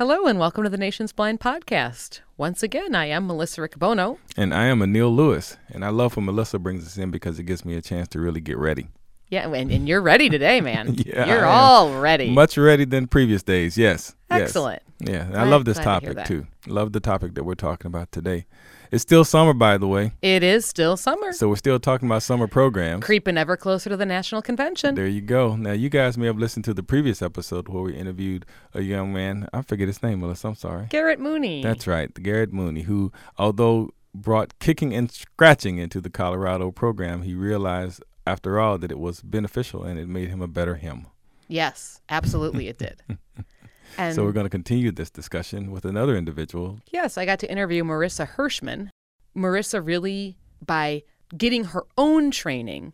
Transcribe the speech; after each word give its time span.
Hello, 0.00 0.24
and 0.24 0.38
welcome 0.38 0.64
to 0.64 0.70
the 0.70 0.78
Nation's 0.78 1.12
Blind 1.12 1.40
Podcast. 1.40 2.20
Once 2.38 2.62
again, 2.62 2.94
I 2.94 3.04
am 3.04 3.26
Melissa 3.26 3.60
Riccobono. 3.60 4.16
And 4.34 4.54
I 4.54 4.64
am 4.64 4.78
Anil 4.78 5.14
Lewis. 5.14 5.58
And 5.68 5.84
I 5.84 5.90
love 5.90 6.16
when 6.16 6.24
Melissa 6.24 6.58
brings 6.58 6.86
us 6.86 6.96
in 6.96 7.10
because 7.10 7.38
it 7.38 7.42
gives 7.42 7.66
me 7.66 7.74
a 7.74 7.82
chance 7.82 8.08
to 8.08 8.18
really 8.18 8.40
get 8.40 8.56
ready. 8.56 8.88
Yeah, 9.28 9.46
and, 9.52 9.70
and 9.70 9.86
you're 9.86 10.00
ready 10.00 10.30
today, 10.30 10.60
man. 10.62 10.94
Yeah, 10.94 11.26
you're 11.26 11.44
I 11.44 11.52
all 11.52 12.00
ready. 12.00 12.30
Much 12.30 12.56
ready 12.56 12.86
than 12.86 13.08
previous 13.08 13.42
days. 13.42 13.76
Yes. 13.76 14.16
yes. 14.30 14.40
Excellent. 14.40 14.80
Yeah. 15.00 15.26
I 15.28 15.32
Glad- 15.32 15.50
love 15.50 15.64
this 15.66 15.76
topic 15.78 16.24
too. 16.24 16.46
Love 16.66 16.92
the 16.92 17.00
topic 17.00 17.34
that 17.34 17.44
we're 17.44 17.54
talking 17.54 17.86
about 17.86 18.12
today. 18.12 18.46
It's 18.90 19.02
still 19.02 19.24
summer, 19.24 19.54
by 19.54 19.78
the 19.78 19.86
way. 19.86 20.12
It 20.20 20.42
is 20.42 20.66
still 20.66 20.96
summer, 20.96 21.32
So 21.32 21.48
we're 21.48 21.56
still 21.56 21.78
talking 21.78 22.08
about 22.08 22.22
summer 22.22 22.46
programs. 22.48 23.04
creeping 23.04 23.38
ever 23.38 23.56
closer 23.56 23.88
to 23.90 23.96
the 23.96 24.04
national 24.06 24.42
convention. 24.42 24.94
There 24.94 25.06
you 25.06 25.20
go. 25.20 25.56
Now, 25.56 25.72
you 25.72 25.88
guys 25.88 26.18
may 26.18 26.26
have 26.26 26.38
listened 26.38 26.64
to 26.66 26.74
the 26.74 26.82
previous 26.82 27.22
episode 27.22 27.68
where 27.68 27.82
we 27.82 27.94
interviewed 27.94 28.44
a 28.74 28.82
young 28.82 29.12
man. 29.12 29.48
I 29.52 29.62
forget 29.62 29.86
his 29.88 30.02
name, 30.02 30.20
Melissa. 30.20 30.48
I'm 30.48 30.54
sorry. 30.56 30.86
Garrett 30.90 31.20
Mooney. 31.20 31.62
That's 31.62 31.86
right, 31.86 32.12
Garrett 32.14 32.52
Mooney, 32.52 32.82
who, 32.82 33.12
although 33.38 33.90
brought 34.14 34.58
kicking 34.58 34.92
and 34.92 35.10
scratching 35.10 35.78
into 35.78 36.00
the 36.00 36.10
Colorado 36.10 36.70
program, 36.72 37.22
he 37.22 37.32
realized 37.34 38.02
after 38.26 38.58
all 38.58 38.76
that 38.78 38.90
it 38.90 38.98
was 38.98 39.22
beneficial 39.22 39.82
and 39.84 39.98
it 39.98 40.08
made 40.08 40.28
him 40.28 40.42
a 40.42 40.48
better 40.48 40.74
him. 40.74 41.06
yes, 41.48 42.00
absolutely, 42.08 42.68
it 42.68 42.76
did. 42.78 43.02
And 43.98 44.14
so 44.14 44.24
we're 44.24 44.32
going 44.32 44.46
to 44.46 44.50
continue 44.50 44.90
this 44.92 45.10
discussion 45.10 45.70
with 45.70 45.84
another 45.84 46.16
individual. 46.16 46.80
Yes, 46.90 47.18
I 47.18 47.24
got 47.24 47.38
to 47.40 47.50
interview 47.50 47.84
Marissa 47.84 48.28
Hirschman. 48.36 48.90
Marissa 49.36 49.84
really, 49.84 50.36
by 50.64 51.02
getting 51.36 51.64
her 51.64 51.84
own 51.96 52.30
training 52.30 52.92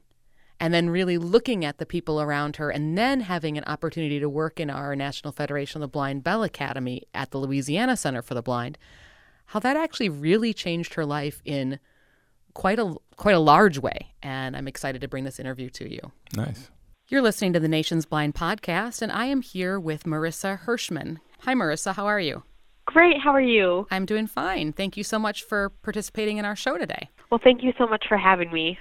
and 0.59 0.73
then 0.73 0.91
really 0.91 1.19
looking 1.19 1.65
at 1.65 1.79
the 1.79 1.87
people 1.87 2.21
around 2.21 2.57
her 2.57 2.71
and 2.71 2.97
then 2.97 3.21
having 3.21 3.59
an 3.59 3.65
opportunity 3.65 4.19
to 4.19 4.29
work 4.29 4.59
in 4.59 4.71
our 4.71 4.97
National 4.97 5.33
Federation 5.33 5.83
of 5.83 5.89
the 5.89 5.93
Blind 5.93 6.25
Bell 6.25 6.43
Academy 6.43 7.03
at 7.15 7.31
the 7.31 7.39
Louisiana 7.39 7.97
Center 7.97 8.23
for 8.23 8.35
the 8.35 8.43
Blind, 8.43 8.79
how 9.47 9.61
that 9.61 9.77
actually 9.77 10.09
really 10.09 10.53
changed 10.55 10.95
her 10.95 11.05
life 11.05 11.43
in 11.45 11.79
quite 12.55 12.79
a 12.79 12.95
quite 13.17 13.35
a 13.35 13.41
large 13.41 13.79
way. 13.79 14.15
And 14.23 14.57
I'm 14.57 14.67
excited 14.67 15.01
to 15.03 15.09
bring 15.09 15.25
this 15.25 15.39
interview 15.39 15.69
to 15.71 15.93
you. 15.93 16.13
Nice. 16.35 16.71
You're 17.09 17.23
listening 17.23 17.53
to 17.53 17.61
the 17.61 17.69
Nation's 17.69 18.05
Blind 18.05 18.35
Podcast, 18.35 19.01
and 19.01 19.13
I 19.13 19.27
am 19.27 19.41
here 19.41 19.79
with 19.79 20.03
Marissa 20.03 20.65
Hirschman. 20.65 21.19
Hi, 21.43 21.55
Marissa. 21.55 21.95
How 21.95 22.05
are 22.07 22.19
you? 22.19 22.43
Great. 22.85 23.21
How 23.23 23.31
are 23.31 23.41
you? 23.41 23.87
I'm 23.93 24.07
doing 24.07 24.27
fine. 24.27 24.73
Thank 24.73 24.97
you 24.97 25.05
so 25.05 25.17
much 25.17 25.45
for 25.45 25.69
participating 25.69 26.39
in 26.39 26.45
our 26.45 26.57
show 26.57 26.79
today. 26.79 27.09
Well, 27.31 27.41
thank 27.45 27.63
you 27.63 27.73
so 27.79 27.87
much 27.87 28.07
for 28.09 28.19
having 28.19 28.53
me. 28.53 28.77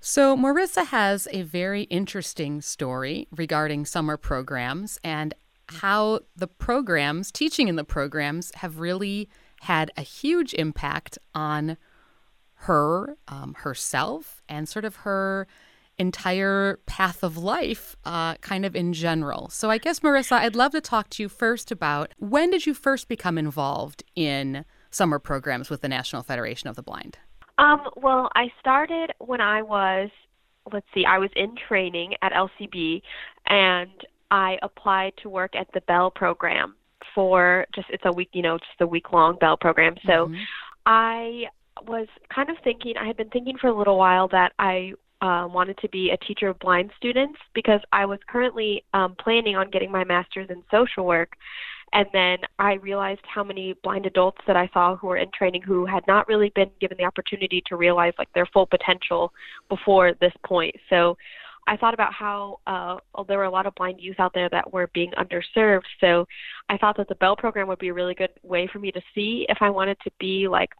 So, 0.00 0.36
Marissa 0.36 0.86
has 0.86 1.28
a 1.30 1.42
very 1.42 1.82
interesting 1.82 2.62
story 2.62 3.28
regarding 3.30 3.84
summer 3.84 4.16
programs 4.16 4.98
and 5.04 5.32
how 5.68 6.22
the 6.34 6.48
programs, 6.48 7.30
teaching 7.30 7.68
in 7.68 7.76
the 7.76 7.84
programs, 7.84 8.52
have 8.56 8.80
really 8.80 9.28
had 9.60 9.92
a 9.96 10.02
huge 10.02 10.52
impact 10.54 11.16
on 11.32 11.76
her, 12.54 13.16
um, 13.28 13.54
herself, 13.58 14.42
and 14.48 14.68
sort 14.68 14.84
of 14.84 14.96
her 14.96 15.46
entire 15.98 16.78
path 16.86 17.22
of 17.22 17.36
life, 17.36 17.96
uh, 18.04 18.34
kind 18.36 18.64
of 18.64 18.76
in 18.76 18.92
general. 18.92 19.48
So, 19.50 19.70
I 19.70 19.78
guess, 19.78 20.00
Marissa, 20.00 20.38
I'd 20.38 20.56
love 20.56 20.72
to 20.72 20.80
talk 20.80 21.10
to 21.10 21.22
you 21.22 21.28
first 21.28 21.70
about 21.70 22.14
when 22.18 22.50
did 22.50 22.66
you 22.66 22.74
first 22.74 23.08
become 23.08 23.36
involved 23.38 24.02
in 24.14 24.64
summer 24.90 25.18
programs 25.18 25.70
with 25.70 25.80
the 25.80 25.88
National 25.88 26.22
Federation 26.22 26.68
of 26.68 26.76
the 26.76 26.82
Blind? 26.82 27.18
Um, 27.58 27.80
well, 27.96 28.30
I 28.34 28.52
started 28.60 29.12
when 29.18 29.40
I 29.40 29.62
was, 29.62 30.10
let's 30.72 30.86
see, 30.94 31.04
I 31.04 31.18
was 31.18 31.30
in 31.34 31.54
training 31.56 32.14
at 32.22 32.32
LCB, 32.32 33.02
and 33.46 33.90
I 34.30 34.58
applied 34.62 35.14
to 35.22 35.28
work 35.28 35.56
at 35.56 35.66
the 35.74 35.80
Bell 35.82 36.10
program 36.10 36.76
for 37.14 37.66
just 37.74 37.88
it's 37.90 38.04
a 38.06 38.12
week, 38.12 38.28
you 38.32 38.42
know, 38.42 38.58
just 38.58 38.80
a 38.80 38.86
week 38.86 39.12
long 39.12 39.36
Bell 39.38 39.56
program. 39.56 39.96
So 40.06 40.28
Mhm. 40.28 40.44
I 40.86 41.48
was 41.86 42.06
kind 42.28 42.50
of 42.50 42.56
thinking, 42.62 42.96
I 42.96 43.06
had 43.06 43.16
been 43.16 43.30
thinking 43.30 43.56
for 43.58 43.68
a 43.68 43.72
little 43.72 43.98
while 43.98 44.28
that 44.28 44.52
I 44.58 44.94
uh, 45.20 45.48
wanted 45.50 45.78
to 45.78 45.88
be 45.88 46.10
a 46.10 46.24
teacher 46.24 46.48
of 46.48 46.58
blind 46.58 46.90
students 46.96 47.38
because 47.54 47.80
I 47.92 48.06
was 48.06 48.18
currently 48.28 48.84
um, 48.94 49.16
planning 49.18 49.56
on 49.56 49.70
getting 49.70 49.90
my 49.90 50.04
master's 50.04 50.50
in 50.50 50.62
social 50.70 51.04
work. 51.04 51.32
And 51.92 52.06
then 52.12 52.38
I 52.58 52.74
realized 52.74 53.22
how 53.24 53.42
many 53.42 53.74
blind 53.82 54.06
adults 54.06 54.42
that 54.46 54.56
I 54.56 54.68
saw 54.74 54.96
who 54.96 55.06
were 55.06 55.16
in 55.16 55.30
training 55.36 55.62
who 55.62 55.86
had 55.86 56.06
not 56.06 56.28
really 56.28 56.52
been 56.54 56.70
given 56.80 56.98
the 56.98 57.04
opportunity 57.04 57.62
to 57.66 57.76
realize 57.76 58.12
like 58.18 58.32
their 58.34 58.46
full 58.46 58.66
potential 58.66 59.32
before 59.68 60.12
this 60.20 60.34
point. 60.44 60.74
So 60.90 61.16
I 61.66 61.76
thought 61.76 61.94
about 61.94 62.12
how 62.12 62.60
uh, 62.66 62.96
there 63.26 63.38
were 63.38 63.44
a 63.44 63.50
lot 63.50 63.66
of 63.66 63.74
blind 63.74 64.00
youth 64.00 64.18
out 64.18 64.32
there 64.34 64.48
that 64.50 64.72
were 64.72 64.90
being 64.94 65.12
underserved. 65.12 65.82
So 66.00 66.26
I 66.68 66.78
thought 66.78 66.96
that 66.96 67.08
the 67.08 67.14
Bell 67.16 67.36
program 67.36 67.68
would 67.68 67.78
be 67.78 67.88
a 67.88 67.94
really 67.94 68.14
good 68.14 68.30
way 68.42 68.68
for 68.72 68.78
me 68.78 68.90
to 68.92 69.00
see 69.14 69.46
if 69.48 69.58
I 69.60 69.70
wanted 69.70 69.98
to 70.04 70.10
be 70.18 70.48
like 70.48 70.70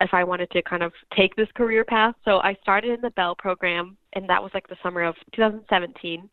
if 0.00 0.12
I 0.12 0.24
wanted 0.24 0.50
to 0.50 0.62
kind 0.62 0.82
of 0.82 0.92
take 1.16 1.34
this 1.36 1.48
career 1.54 1.84
path. 1.84 2.14
So 2.24 2.38
I 2.38 2.56
started 2.62 2.90
in 2.90 3.00
the 3.00 3.10
Bell 3.10 3.34
program, 3.34 3.96
and 4.12 4.28
that 4.28 4.42
was 4.42 4.50
like 4.54 4.68
the 4.68 4.76
summer 4.82 5.02
of 5.02 5.14
2017. 5.34 6.28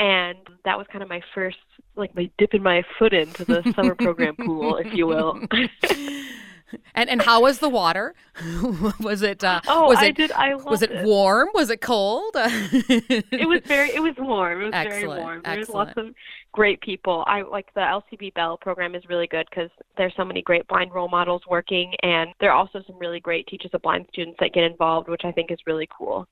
And 0.00 0.38
that 0.64 0.78
was 0.78 0.86
kind 0.92 1.02
of 1.02 1.08
my 1.08 1.20
first, 1.34 1.56
like 1.96 2.14
my 2.14 2.30
dipping 2.38 2.62
my 2.62 2.82
foot 2.98 3.12
into 3.12 3.44
the 3.44 3.72
summer 3.74 3.94
program 3.94 4.36
pool, 4.44 4.76
if 4.76 4.94
you 4.94 5.06
will. 5.06 5.40
and 6.94 7.08
and 7.08 7.22
how 7.22 7.42
was 7.42 7.58
the 7.58 7.68
water? 7.68 8.14
was 9.00 9.22
it 9.22 9.42
uh, 9.44 9.60
oh, 9.68 9.88
was 9.88 9.98
I 9.98 10.06
it 10.06 10.16
did. 10.16 10.32
I 10.32 10.54
was 10.54 10.82
it 10.82 11.04
warm? 11.04 11.48
Was 11.54 11.70
it 11.70 11.80
cold? 11.80 12.32
it 12.34 13.48
was 13.48 13.60
very 13.66 13.90
it 13.94 14.00
was 14.00 14.14
warm. 14.18 14.62
It 14.62 14.64
was 14.66 14.72
very 14.72 14.86
Excellent, 14.86 15.22
warm. 15.22 15.42
There's 15.44 15.68
lots 15.68 15.92
of 15.96 16.14
great 16.52 16.80
people. 16.80 17.24
I 17.26 17.42
like 17.42 17.72
the 17.74 17.80
LCB 17.80 18.34
Bell 18.34 18.56
program 18.56 18.94
is 18.94 19.02
really 19.08 19.26
good 19.26 19.46
because 19.50 19.70
there's 19.96 20.14
so 20.16 20.24
many 20.24 20.42
great 20.42 20.66
blind 20.68 20.92
role 20.92 21.08
models 21.08 21.42
working, 21.48 21.92
and 22.02 22.30
there 22.40 22.50
are 22.50 22.56
also 22.56 22.82
some 22.86 22.98
really 22.98 23.20
great 23.20 23.46
teachers 23.46 23.70
of 23.74 23.82
blind 23.82 24.06
students 24.12 24.38
that 24.40 24.52
get 24.52 24.64
involved, 24.64 25.08
which 25.08 25.22
I 25.24 25.32
think 25.32 25.50
is 25.50 25.58
really 25.66 25.88
cool. 25.96 26.26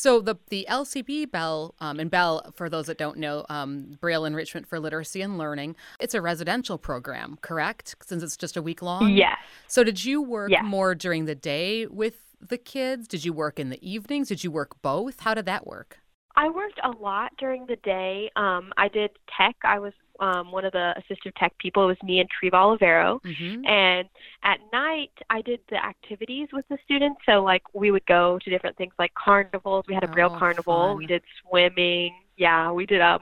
So 0.00 0.22
the 0.22 0.36
the 0.48 0.66
LCB 0.70 1.30
Bell 1.30 1.74
um, 1.78 2.00
and 2.00 2.10
Bell, 2.10 2.52
for 2.54 2.70
those 2.70 2.86
that 2.86 2.96
don't 2.96 3.18
know, 3.18 3.44
um, 3.50 3.98
Braille 4.00 4.24
Enrichment 4.24 4.66
for 4.66 4.80
Literacy 4.80 5.20
and 5.20 5.36
Learning, 5.36 5.76
it's 5.98 6.14
a 6.14 6.22
residential 6.22 6.78
program, 6.78 7.36
correct? 7.42 7.96
Since 8.06 8.22
it's 8.22 8.38
just 8.38 8.56
a 8.56 8.62
week 8.62 8.80
long. 8.80 9.10
Yes. 9.10 9.36
So 9.68 9.84
did 9.84 10.02
you 10.02 10.22
work 10.22 10.52
Yes. 10.52 10.62
more 10.64 10.94
during 10.94 11.26
the 11.26 11.34
day 11.34 11.84
with 11.84 12.14
the 12.40 12.56
kids? 12.56 13.08
Did 13.08 13.26
you 13.26 13.34
work 13.34 13.60
in 13.60 13.68
the 13.68 13.78
evenings? 13.86 14.28
Did 14.28 14.42
you 14.42 14.50
work 14.50 14.80
both? 14.80 15.20
How 15.20 15.34
did 15.34 15.44
that 15.44 15.66
work? 15.66 15.98
I 16.34 16.48
worked 16.48 16.80
a 16.82 16.92
lot 16.92 17.32
during 17.36 17.66
the 17.66 17.76
day. 17.76 18.30
Um, 18.36 18.72
I 18.78 18.88
did 18.88 19.10
tech. 19.36 19.56
I 19.64 19.80
was 19.80 19.92
um, 20.20 20.52
one 20.52 20.64
of 20.64 20.72
the 20.72 20.94
assistive 20.98 21.32
tech 21.36 21.56
people. 21.58 21.84
It 21.84 21.86
was 21.86 21.96
me 22.02 22.20
and 22.20 22.28
Treva 22.28 22.78
Olivero. 22.78 23.20
Mm-hmm. 23.22 23.66
And 23.66 24.08
at 24.44 24.58
night, 24.72 25.12
I 25.30 25.42
did 25.42 25.60
the 25.70 25.84
activities 25.84 26.48
with 26.52 26.66
the 26.68 26.78
students. 26.84 27.20
So, 27.26 27.42
like, 27.42 27.62
we 27.74 27.90
would 27.90 28.06
go 28.06 28.38
to 28.44 28.50
different 28.50 28.76
things 28.76 28.92
like 28.98 29.12
carnivals. 29.14 29.84
We 29.88 29.94
had 29.94 30.04
a 30.04 30.08
Braille 30.08 30.32
Oh, 30.32 30.38
carnival. 30.38 30.94
We 30.96 31.06
did 31.06 31.22
swimming. 31.42 32.14
Yeah, 32.36 32.70
we 32.70 32.86
did. 32.86 33.00
Um, 33.00 33.20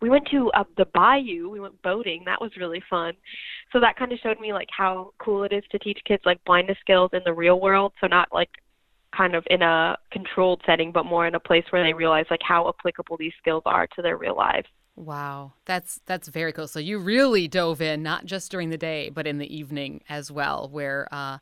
we 0.00 0.10
went 0.10 0.26
to 0.32 0.50
uh, 0.52 0.64
the 0.76 0.86
bayou. 0.94 1.48
We 1.50 1.60
went 1.60 1.80
boating. 1.82 2.22
That 2.26 2.40
was 2.40 2.50
really 2.56 2.82
fun. 2.88 3.14
So 3.72 3.80
that 3.80 3.96
kind 3.96 4.12
of 4.12 4.18
showed 4.18 4.40
me 4.40 4.52
like 4.52 4.68
how 4.76 5.12
cool 5.18 5.44
it 5.44 5.52
is 5.52 5.62
to 5.70 5.78
teach 5.78 5.98
kids 6.04 6.22
like 6.26 6.44
blindness 6.44 6.78
skills 6.80 7.10
in 7.12 7.20
the 7.24 7.32
real 7.32 7.60
world. 7.60 7.92
So 8.00 8.06
not 8.06 8.28
like 8.32 8.50
kind 9.16 9.34
of 9.34 9.44
in 9.48 9.62
a 9.62 9.96
controlled 10.10 10.60
setting, 10.66 10.90
but 10.90 11.04
more 11.04 11.26
in 11.26 11.34
a 11.34 11.40
place 11.40 11.64
where 11.70 11.84
they 11.84 11.92
realize 11.92 12.26
like 12.30 12.40
how 12.42 12.68
applicable 12.68 13.16
these 13.16 13.32
skills 13.38 13.62
are 13.64 13.86
to 13.94 14.02
their 14.02 14.16
real 14.16 14.36
lives. 14.36 14.66
Wow, 14.94 15.54
that's 15.64 16.00
that's 16.06 16.28
very 16.28 16.52
cool. 16.52 16.68
So 16.68 16.78
you 16.78 16.98
really 16.98 17.48
dove 17.48 17.80
in, 17.80 18.02
not 18.02 18.26
just 18.26 18.50
during 18.50 18.70
the 18.70 18.78
day, 18.78 19.08
but 19.08 19.26
in 19.26 19.38
the 19.38 19.54
evening 19.54 20.02
as 20.08 20.30
well. 20.30 20.68
Where 20.70 21.08
uh, 21.10 21.38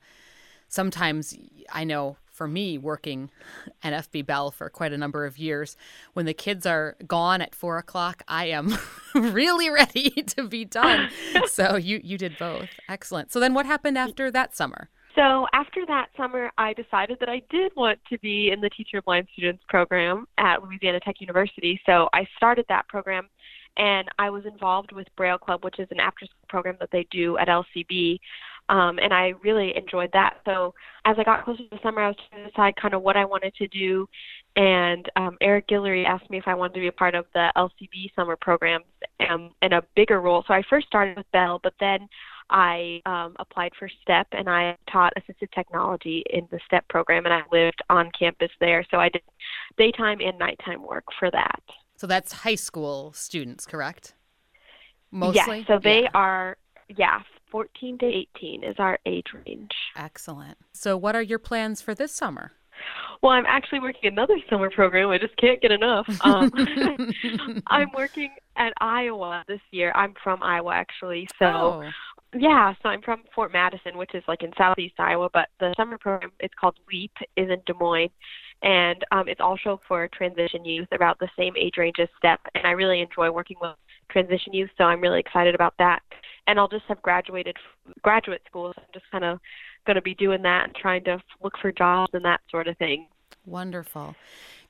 sometimes 0.68 1.36
I 1.72 1.82
know 1.82 2.16
for 2.30 2.46
me 2.46 2.78
working 2.78 3.30
at 3.82 4.10
FB 4.10 4.24
Bell 4.24 4.50
for 4.52 4.70
quite 4.70 4.92
a 4.92 4.98
number 4.98 5.26
of 5.26 5.36
years, 5.36 5.76
when 6.12 6.26
the 6.26 6.34
kids 6.34 6.64
are 6.64 6.96
gone 7.06 7.42
at 7.42 7.54
four 7.54 7.76
o'clock, 7.76 8.22
I 8.28 8.46
am 8.46 8.78
really 9.14 9.68
ready 9.68 10.10
to 10.36 10.46
be 10.46 10.64
done. 10.64 11.10
so 11.46 11.74
you 11.76 12.00
you 12.04 12.18
did 12.18 12.38
both. 12.38 12.68
Excellent. 12.88 13.32
So 13.32 13.40
then, 13.40 13.52
what 13.52 13.66
happened 13.66 13.98
after 13.98 14.30
that 14.30 14.56
summer? 14.56 14.90
So 15.16 15.46
after 15.52 15.84
that 15.86 16.08
summer, 16.16 16.50
I 16.56 16.72
decided 16.72 17.18
that 17.20 17.28
I 17.28 17.42
did 17.50 17.72
want 17.76 17.98
to 18.10 18.18
be 18.18 18.50
in 18.52 18.60
the 18.60 18.70
Teacher 18.70 18.98
of 18.98 19.04
Blind 19.04 19.26
Students 19.32 19.62
program 19.68 20.26
at 20.38 20.62
Louisiana 20.62 21.00
Tech 21.00 21.16
University. 21.20 21.80
So 21.84 22.08
I 22.12 22.26
started 22.36 22.64
that 22.68 22.86
program, 22.88 23.28
and 23.80 24.08
I 24.18 24.28
was 24.28 24.44
involved 24.44 24.92
with 24.92 25.06
Braille 25.16 25.38
Club, 25.38 25.64
which 25.64 25.78
is 25.78 25.88
an 25.90 26.00
after-school 26.00 26.46
program 26.50 26.76
that 26.80 26.90
they 26.92 27.06
do 27.10 27.38
at 27.38 27.48
LCB. 27.48 28.18
Um, 28.68 28.98
and 28.98 29.12
I 29.12 29.32
really 29.42 29.74
enjoyed 29.74 30.10
that. 30.12 30.34
So 30.44 30.74
as 31.06 31.16
I 31.18 31.24
got 31.24 31.44
closer 31.44 31.62
to 31.62 31.68
the 31.70 31.78
summer, 31.82 32.02
I 32.02 32.08
was 32.08 32.16
trying 32.28 32.44
to 32.44 32.50
decide 32.50 32.76
kind 32.76 32.92
of 32.92 33.00
what 33.00 33.16
I 33.16 33.24
wanted 33.24 33.54
to 33.54 33.66
do. 33.68 34.06
And 34.54 35.10
um, 35.16 35.38
Eric 35.40 35.66
Guillory 35.66 36.06
asked 36.06 36.28
me 36.28 36.36
if 36.36 36.46
I 36.46 36.54
wanted 36.54 36.74
to 36.74 36.80
be 36.80 36.88
a 36.88 36.92
part 36.92 37.14
of 37.14 37.24
the 37.32 37.50
LCB 37.56 38.14
summer 38.14 38.36
programs 38.38 38.84
um, 39.28 39.50
in 39.62 39.72
a 39.72 39.82
bigger 39.96 40.20
role. 40.20 40.44
So 40.46 40.52
I 40.52 40.62
first 40.68 40.86
started 40.86 41.16
with 41.16 41.26
Bell, 41.32 41.58
but 41.62 41.72
then 41.80 42.06
I 42.50 43.00
um, 43.06 43.34
applied 43.38 43.72
for 43.78 43.88
STEP 44.02 44.26
and 44.32 44.50
I 44.50 44.76
taught 44.92 45.14
assistive 45.16 45.50
technology 45.54 46.22
in 46.30 46.46
the 46.50 46.60
STEP 46.66 46.86
program, 46.88 47.24
and 47.24 47.32
I 47.32 47.42
lived 47.50 47.80
on 47.88 48.10
campus 48.16 48.50
there. 48.60 48.84
So 48.90 48.98
I 48.98 49.08
did 49.08 49.22
daytime 49.78 50.18
and 50.20 50.38
nighttime 50.38 50.86
work 50.86 51.04
for 51.18 51.30
that. 51.30 51.62
So 52.00 52.06
that's 52.06 52.32
high 52.32 52.54
school 52.54 53.12
students, 53.12 53.66
correct? 53.66 54.14
Mostly. 55.10 55.58
Yes. 55.58 55.66
So 55.66 55.78
they 55.78 56.04
Yeah. 56.04 56.10
are, 56.14 56.56
yeah, 56.88 57.20
14 57.50 57.98
to 57.98 58.06
18 58.06 58.64
is 58.64 58.76
our 58.78 58.98
age 59.04 59.26
range. 59.34 59.72
Excellent. 59.96 60.56
So, 60.72 60.96
what 60.96 61.14
are 61.14 61.20
your 61.20 61.38
plans 61.38 61.82
for 61.82 61.94
this 61.94 62.10
summer? 62.10 62.52
Well, 63.20 63.32
I'm 63.32 63.44
actually 63.44 63.80
working 63.80 64.10
another 64.10 64.38
summer 64.48 64.70
program. 64.70 65.10
I 65.10 65.18
just 65.18 65.36
can't 65.36 65.60
get 65.60 65.72
enough. 65.72 66.06
Um, 66.24 66.50
I'm 67.66 67.90
working 67.94 68.30
at 68.56 68.72
Iowa 68.80 69.44
this 69.46 69.60
year. 69.70 69.92
I'm 69.94 70.14
from 70.24 70.42
Iowa, 70.42 70.72
actually. 70.72 71.28
So, 71.38 71.46
oh. 71.84 71.90
yeah, 72.32 72.72
so 72.82 72.88
I'm 72.88 73.02
from 73.02 73.24
Fort 73.34 73.52
Madison, 73.52 73.98
which 73.98 74.14
is 74.14 74.24
like 74.26 74.42
in 74.42 74.52
southeast 74.56 74.94
Iowa. 74.98 75.28
But 75.34 75.50
the 75.58 75.74
summer 75.76 75.98
program, 75.98 76.32
it's 76.40 76.54
called 76.58 76.78
LEAP, 76.90 77.12
is 77.36 77.50
in 77.50 77.60
Des 77.66 77.74
Moines. 77.78 78.08
And 78.62 79.04
um, 79.10 79.28
it's 79.28 79.40
also 79.40 79.80
for 79.88 80.08
transition 80.08 80.64
youth, 80.64 80.88
about 80.92 81.18
the 81.18 81.28
same 81.38 81.54
age 81.56 81.74
range 81.78 81.96
as 81.98 82.08
STEP. 82.18 82.40
And 82.54 82.66
I 82.66 82.72
really 82.72 83.00
enjoy 83.00 83.30
working 83.30 83.56
with 83.60 83.74
transition 84.10 84.52
youth, 84.52 84.70
so 84.76 84.84
I'm 84.84 85.00
really 85.00 85.20
excited 85.20 85.54
about 85.54 85.74
that. 85.78 86.02
And 86.46 86.58
I'll 86.58 86.68
just 86.68 86.84
have 86.88 87.00
graduated 87.00 87.56
graduate 88.02 88.42
school, 88.46 88.72
so 88.74 88.82
I'm 88.82 88.88
just 88.92 89.10
kind 89.10 89.24
of 89.24 89.38
going 89.86 89.96
to 89.96 90.02
be 90.02 90.14
doing 90.14 90.42
that 90.42 90.64
and 90.64 90.74
trying 90.74 91.04
to 91.04 91.18
look 91.42 91.54
for 91.60 91.72
jobs 91.72 92.10
and 92.12 92.24
that 92.24 92.40
sort 92.50 92.68
of 92.68 92.76
thing. 92.76 93.06
Wonderful. 93.46 94.14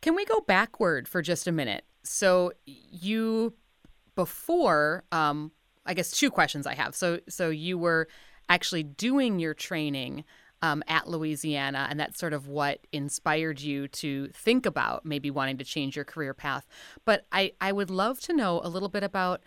Can 0.00 0.14
we 0.14 0.24
go 0.24 0.40
backward 0.40 1.08
for 1.08 1.22
just 1.22 1.46
a 1.46 1.52
minute? 1.52 1.84
So 2.02 2.52
you 2.64 3.54
before 4.14 5.04
um 5.12 5.52
I 5.86 5.94
guess 5.94 6.10
two 6.10 6.30
questions 6.30 6.66
I 6.66 6.74
have. 6.74 6.94
So 6.94 7.20
so 7.28 7.50
you 7.50 7.78
were 7.78 8.08
actually 8.48 8.82
doing 8.82 9.38
your 9.38 9.54
training 9.54 10.24
um, 10.62 10.82
at 10.88 11.08
Louisiana, 11.08 11.86
and 11.90 11.98
that's 11.98 12.18
sort 12.18 12.32
of 12.32 12.46
what 12.46 12.86
inspired 12.92 13.60
you 13.60 13.88
to 13.88 14.28
think 14.28 14.66
about 14.66 15.04
maybe 15.04 15.30
wanting 15.30 15.58
to 15.58 15.64
change 15.64 15.96
your 15.96 16.04
career 16.04 16.34
path. 16.34 16.66
But 17.04 17.26
I, 17.32 17.52
I 17.60 17.72
would 17.72 17.90
love 17.90 18.20
to 18.20 18.32
know 18.32 18.60
a 18.62 18.68
little 18.68 18.88
bit 18.88 19.02
about 19.02 19.42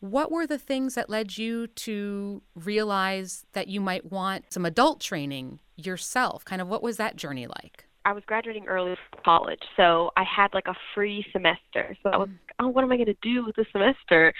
what 0.00 0.30
were 0.30 0.46
the 0.46 0.58
things 0.58 0.94
that 0.94 1.10
led 1.10 1.38
you 1.38 1.66
to 1.66 2.42
realize 2.54 3.44
that 3.52 3.68
you 3.68 3.80
might 3.80 4.10
want 4.12 4.52
some 4.52 4.64
adult 4.64 5.00
training 5.00 5.60
yourself? 5.76 6.44
Kind 6.44 6.60
of 6.60 6.68
what 6.68 6.82
was 6.82 6.96
that 6.98 7.16
journey 7.16 7.46
like? 7.46 7.84
I 8.04 8.12
was 8.12 8.22
graduating 8.26 8.66
early 8.66 8.96
from 9.10 9.20
college, 9.24 9.62
so 9.76 10.12
I 10.16 10.24
had 10.24 10.54
like 10.54 10.66
a 10.66 10.74
free 10.94 11.26
semester. 11.32 11.96
So 12.02 12.10
I 12.10 12.16
was, 12.16 12.28
like, 12.28 12.54
oh, 12.60 12.68
what 12.68 12.84
am 12.84 12.92
I 12.92 12.96
going 12.96 13.06
to 13.06 13.16
do 13.22 13.44
with 13.44 13.56
the 13.56 13.66
semester? 13.72 14.32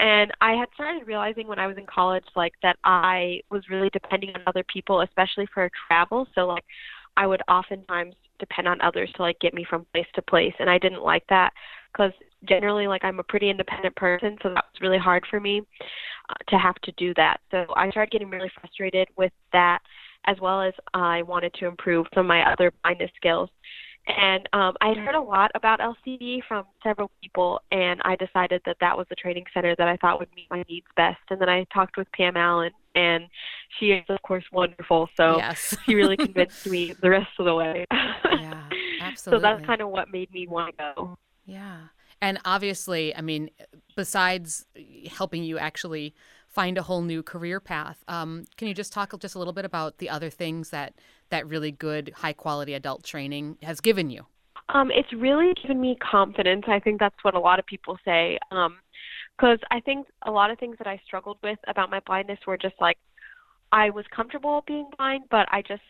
And 0.00 0.30
I 0.40 0.52
had 0.52 0.68
started 0.74 1.06
realizing 1.06 1.48
when 1.48 1.58
I 1.58 1.66
was 1.66 1.76
in 1.76 1.86
college, 1.86 2.24
like 2.36 2.52
that 2.62 2.76
I 2.84 3.40
was 3.50 3.62
really 3.68 3.90
depending 3.92 4.30
on 4.34 4.42
other 4.46 4.64
people, 4.72 5.00
especially 5.00 5.46
for 5.52 5.68
travel. 5.88 6.26
So 6.34 6.46
like, 6.46 6.64
I 7.16 7.26
would 7.26 7.42
oftentimes 7.48 8.14
depend 8.38 8.68
on 8.68 8.80
others 8.80 9.10
to 9.16 9.22
like 9.22 9.40
get 9.40 9.52
me 9.52 9.66
from 9.68 9.86
place 9.92 10.06
to 10.14 10.22
place, 10.22 10.54
and 10.60 10.70
I 10.70 10.78
didn't 10.78 11.02
like 11.02 11.24
that 11.28 11.52
because 11.92 12.12
generally 12.48 12.86
like 12.86 13.02
I'm 13.02 13.18
a 13.18 13.24
pretty 13.24 13.50
independent 13.50 13.96
person, 13.96 14.36
so 14.42 14.50
that 14.50 14.64
was 14.72 14.80
really 14.80 14.98
hard 14.98 15.24
for 15.28 15.40
me 15.40 15.62
uh, 16.30 16.34
to 16.48 16.58
have 16.58 16.76
to 16.76 16.92
do 16.92 17.12
that. 17.14 17.40
So 17.50 17.66
I 17.74 17.90
started 17.90 18.12
getting 18.12 18.30
really 18.30 18.50
frustrated 18.60 19.08
with 19.16 19.32
that 19.52 19.80
as 20.26 20.36
well 20.40 20.62
as 20.62 20.74
I 20.94 21.22
wanted 21.22 21.54
to 21.54 21.66
improve 21.66 22.06
some 22.14 22.26
of 22.26 22.28
my 22.28 22.50
other 22.52 22.72
blindness 22.82 23.10
skills. 23.16 23.50
And 24.08 24.48
um, 24.54 24.74
I 24.80 24.88
had 24.88 24.96
heard 24.96 25.14
a 25.14 25.20
lot 25.20 25.50
about 25.54 25.80
LCB 25.80 26.40
from 26.48 26.64
several 26.82 27.10
people, 27.22 27.60
and 27.70 28.00
I 28.04 28.16
decided 28.16 28.62
that 28.64 28.76
that 28.80 28.96
was 28.96 29.06
the 29.10 29.14
training 29.14 29.44
center 29.52 29.76
that 29.76 29.86
I 29.86 29.96
thought 29.98 30.18
would 30.18 30.34
meet 30.34 30.46
my 30.50 30.64
needs 30.68 30.86
best. 30.96 31.20
And 31.28 31.40
then 31.40 31.48
I 31.48 31.64
talked 31.72 31.98
with 31.98 32.10
Pam 32.12 32.36
Allen, 32.36 32.70
and 32.94 33.24
she 33.78 33.92
is, 33.92 34.04
of 34.08 34.20
course, 34.22 34.44
wonderful. 34.50 35.10
So 35.14 35.36
yes. 35.36 35.76
she 35.86 35.94
really 35.94 36.16
convinced 36.16 36.66
me 36.66 36.92
the 37.00 37.10
rest 37.10 37.28
of 37.38 37.44
the 37.44 37.54
way. 37.54 37.86
yeah, 37.92 38.68
absolutely. 39.02 39.16
So 39.16 39.38
that's 39.40 39.64
kind 39.66 39.82
of 39.82 39.90
what 39.90 40.10
made 40.10 40.32
me 40.32 40.46
want 40.46 40.76
to 40.76 40.92
go. 40.94 41.18
Yeah. 41.44 41.76
And 42.22 42.38
obviously, 42.44 43.14
I 43.14 43.20
mean, 43.20 43.50
besides 43.94 44.64
helping 45.10 45.44
you 45.44 45.58
actually 45.58 46.14
find 46.48 46.78
a 46.78 46.82
whole 46.82 47.02
new 47.02 47.22
career 47.22 47.60
path. 47.60 48.02
Um, 48.08 48.44
can 48.56 48.68
you 48.68 48.74
just 48.74 48.92
talk 48.92 49.16
just 49.20 49.34
a 49.34 49.38
little 49.38 49.52
bit 49.52 49.64
about 49.64 49.98
the 49.98 50.08
other 50.08 50.30
things 50.30 50.70
that 50.70 50.94
that 51.30 51.46
really 51.46 51.70
good, 51.70 52.12
high 52.16 52.32
quality 52.32 52.74
adult 52.74 53.04
training 53.04 53.58
has 53.62 53.80
given 53.80 54.10
you? 54.10 54.26
Um, 54.70 54.90
it's 54.90 55.12
really 55.12 55.54
given 55.62 55.80
me 55.80 55.96
confidence. 55.96 56.64
I 56.68 56.78
think 56.78 57.00
that's 57.00 57.16
what 57.22 57.34
a 57.34 57.40
lot 57.40 57.58
of 57.58 57.66
people 57.66 57.96
say. 58.04 58.38
Because 58.50 59.58
um, 59.60 59.68
I 59.70 59.80
think 59.80 60.06
a 60.26 60.30
lot 60.30 60.50
of 60.50 60.58
things 60.58 60.76
that 60.78 60.86
I 60.86 61.00
struggled 61.06 61.38
with 61.42 61.58
about 61.66 61.90
my 61.90 62.00
blindness 62.06 62.38
were 62.46 62.58
just 62.58 62.74
like 62.80 62.98
I 63.72 63.90
was 63.90 64.04
comfortable 64.14 64.64
being 64.66 64.88
blind, 64.96 65.24
but 65.30 65.46
I 65.50 65.62
just 65.62 65.82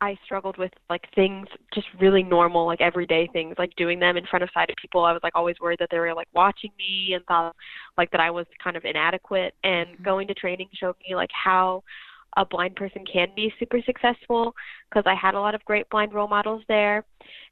I 0.00 0.18
struggled 0.24 0.58
with 0.58 0.72
like 0.90 1.02
things 1.14 1.46
just 1.72 1.86
really 2.00 2.22
normal, 2.22 2.66
like 2.66 2.80
everyday 2.80 3.28
things, 3.32 3.54
like 3.58 3.74
doing 3.76 3.98
them 4.00 4.16
in 4.16 4.26
front 4.26 4.42
of 4.42 4.50
sighted 4.52 4.76
people. 4.80 5.04
I 5.04 5.12
was 5.12 5.20
like 5.22 5.34
always 5.34 5.56
worried 5.60 5.78
that 5.78 5.88
they 5.90 5.98
were 5.98 6.14
like 6.14 6.28
watching 6.34 6.70
me 6.76 7.14
and 7.14 7.24
thought 7.26 7.54
like 7.96 8.10
that 8.10 8.20
I 8.20 8.30
was 8.30 8.46
kind 8.62 8.76
of 8.76 8.84
inadequate. 8.84 9.54
And 9.62 9.88
mm-hmm. 9.88 10.04
going 10.04 10.28
to 10.28 10.34
training 10.34 10.68
showed 10.74 10.96
me 11.08 11.14
like 11.14 11.30
how 11.32 11.84
a 12.36 12.44
blind 12.44 12.76
person 12.76 13.04
can 13.10 13.28
be 13.34 13.52
super 13.58 13.80
successful 13.84 14.54
because 14.90 15.04
I 15.06 15.14
had 15.14 15.34
a 15.34 15.40
lot 15.40 15.54
of 15.54 15.64
great 15.64 15.88
blind 15.90 16.12
role 16.12 16.28
models 16.28 16.62
there. 16.68 17.04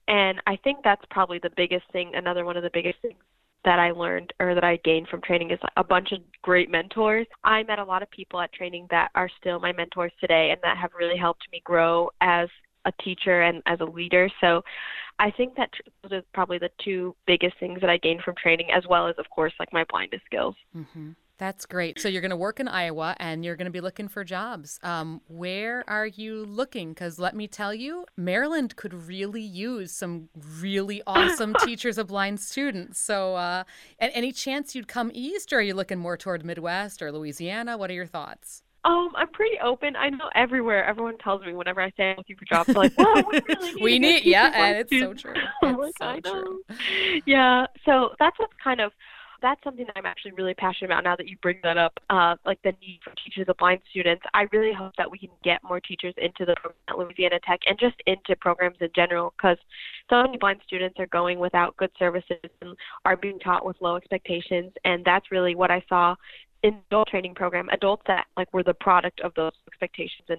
And 0.09 0.41
I 0.47 0.57
think 0.65 0.79
that's 0.83 1.05
probably 1.11 1.39
the 1.39 1.51
biggest 1.57 1.85
thing, 1.93 2.13
another 2.15 2.45
one 2.45 2.57
of 2.57 2.63
the 2.63 2.71
biggest 2.73 3.01
things 3.03 3.19
that 3.65 3.79
I 3.79 3.93
learned 3.93 4.33
or 4.41 4.55
that 4.55 4.65
I 4.65 4.79
gained 4.85 5.09
from 5.09 5.21
training 5.23 5.53
is 5.53 5.59
a 5.77 5.85
bunch 5.85 6.11
of 6.13 6.19
great 6.43 6.69
mentors. 6.71 7.27
I 7.45 7.63
met 7.63 7.79
a 7.79 7.85
lot 7.85 8.03
of 8.03 8.11
people 8.11 8.41
at 8.41 8.53
training 8.53 8.89
that 8.91 9.11
are 9.15 9.31
still 9.41 9.61
my 9.61 9.73
mentors 9.73 10.13
today 10.21 10.51
and 10.51 10.61
that 10.63 10.77
have 10.77 10.91
really 10.99 11.17
helped 11.17 11.47
me 11.53 11.63
grow 11.65 12.11
as 12.21 12.49
a 12.85 12.93
teacher 13.03 13.43
and 13.43 13.63
as 13.67 13.79
a 13.81 13.85
leader. 13.85 14.29
So 14.41 14.63
I 15.19 15.31
think 15.31 15.55
that 15.57 15.71
those 16.03 16.13
are 16.13 16.23
probably 16.35 16.59
the 16.59 16.71
two 16.85 17.15
biggest 17.27 17.55
things 17.61 17.81
that 17.81 17.91
I 17.91 17.99
gained 17.99 18.23
from 18.23 18.35
training, 18.35 18.69
as 18.75 18.83
well 18.89 19.07
as, 19.07 19.15
of 19.19 19.31
course, 19.31 19.53
like 19.61 19.73
my 19.73 19.85
blindness 19.89 20.23
skills. 20.27 20.57
Mm-hmm. 20.77 21.11
That's 21.43 21.67
great. 21.67 21.99
So 21.99 22.09
you're 22.09 22.21
going 22.21 22.31
to 22.31 22.37
work 22.37 22.61
in 22.61 22.69
Iowa 22.69 23.17
and 23.19 23.45
you're 23.45 23.57
going 23.57 23.65
to 23.65 23.73
be 23.73 23.81
looking 23.81 24.07
for 24.07 24.23
jobs. 24.23 24.79
Um, 24.85 25.23
where 25.27 25.83
are 25.89 26.07
you 26.07 26.45
looking? 26.45 26.91
Because 26.91 27.19
let 27.19 27.35
me 27.35 27.49
tell 27.49 27.75
you, 27.75 28.07
Maryland 28.17 28.77
could 28.77 28.95
really 28.95 29.43
use 29.43 29.91
some 29.91 30.29
really 30.61 31.03
awesome 31.05 31.55
teachers 31.65 31.99
of 31.99 32.07
blind 32.07 32.39
students. 32.39 33.01
So, 33.01 33.35
uh, 33.35 33.65
any 33.99 34.31
chance 34.31 34.77
you'd 34.77 34.87
come 34.87 35.11
east, 35.13 35.53
or 35.53 35.57
are 35.57 35.63
you 35.63 35.75
looking 35.75 35.99
more 35.99 36.17
toward 36.17 36.45
Midwest 36.45 37.03
or 37.03 37.11
Louisiana? 37.11 37.77
What 37.77 37.91
are 37.91 37.95
your 37.95 38.07
thoughts? 38.07 38.63
Um, 38.85 39.11
I'm 39.17 39.29
pretty 39.29 39.59
open. 39.61 39.97
I 39.97 40.11
know 40.11 40.29
everywhere. 40.37 40.85
Everyone 40.85 41.19
tells 41.19 41.45
me 41.45 41.55
whenever 41.55 41.81
I 41.81 41.91
say 41.97 42.11
I'm 42.11 42.19
looking 42.19 42.37
for 42.37 42.45
jobs, 42.45 42.69
like, 42.69 42.93
"Well, 42.97 43.15
we 43.31 43.41
really 43.49 43.73
need." 43.75 43.83
we 43.83 43.99
need, 43.99 44.25
yeah, 44.25 44.53
and 44.55 44.77
it's 44.79 44.91
so 44.97 45.13
true. 45.13 45.35
It's 45.63 46.01
like, 46.01 46.27
so 46.27 46.43
true. 46.43 46.63
Yeah, 47.27 47.67
so 47.85 48.11
that's 48.19 48.39
what's 48.39 48.55
kind 48.63 48.81
of 48.81 48.93
that's 49.43 49.63
something 49.65 49.85
that 49.87 49.97
I'm 49.97 50.07
actually 50.07 50.33
really 50.33 50.55
passionate 50.55 50.91
about 50.91 51.05
now 51.05 51.17
that 51.17 51.29
you 51.29 51.37
bring 51.43 51.59
that 51.63 51.77
up, 51.77 51.99
uh, 52.09 52.37
like 52.47 52.63
the 52.63 52.73
need 52.81 53.01
for 53.05 53.13
teachers 53.25 53.47
of 53.49 53.57
blind 53.59 53.81
students. 53.91 54.23
I 54.33 54.47
really 54.53 54.73
hope 54.73 54.93
that 54.97 55.11
we 55.11 55.19
can 55.19 55.31
get 55.45 55.61
more 55.63 55.81
teachers 55.81 56.15
into 56.17 56.47
the 56.47 56.55
program 56.55 56.79
at 56.89 56.99
Louisiana 56.99 57.41
Tech 57.47 57.61
and 57.67 57.79
just 57.79 57.97
into 58.07 58.37
programs 58.37 58.77
in 58.81 58.89
general 58.95 59.35
because 59.37 59.59
so 60.09 60.23
many 60.23 60.39
blind 60.39 60.61
students 60.67 60.99
are 60.99 61.07
going 61.07 61.39
without 61.39 61.77
good 61.77 61.91
services 61.99 62.39
and 62.61 62.77
are 63.05 63.17
being 63.17 63.39
taught 63.41 63.67
with 63.67 63.77
low 63.81 63.97
expectations. 63.97 64.73
And 64.85 65.05
that's 65.05 65.31
really 65.31 65.55
what 65.55 65.71
I 65.71 65.83
saw 65.89 66.15
in 66.63 66.75
the 66.75 66.97
adult 66.97 67.09
training 67.09 67.35
program, 67.35 67.69
adults 67.71 68.05
that 68.07 68.27
like 68.37 68.53
were 68.53 68.63
the 68.63 68.75
product 68.75 69.21
of 69.21 69.33
those 69.35 69.53
expectations 69.67 70.27
and 70.29 70.39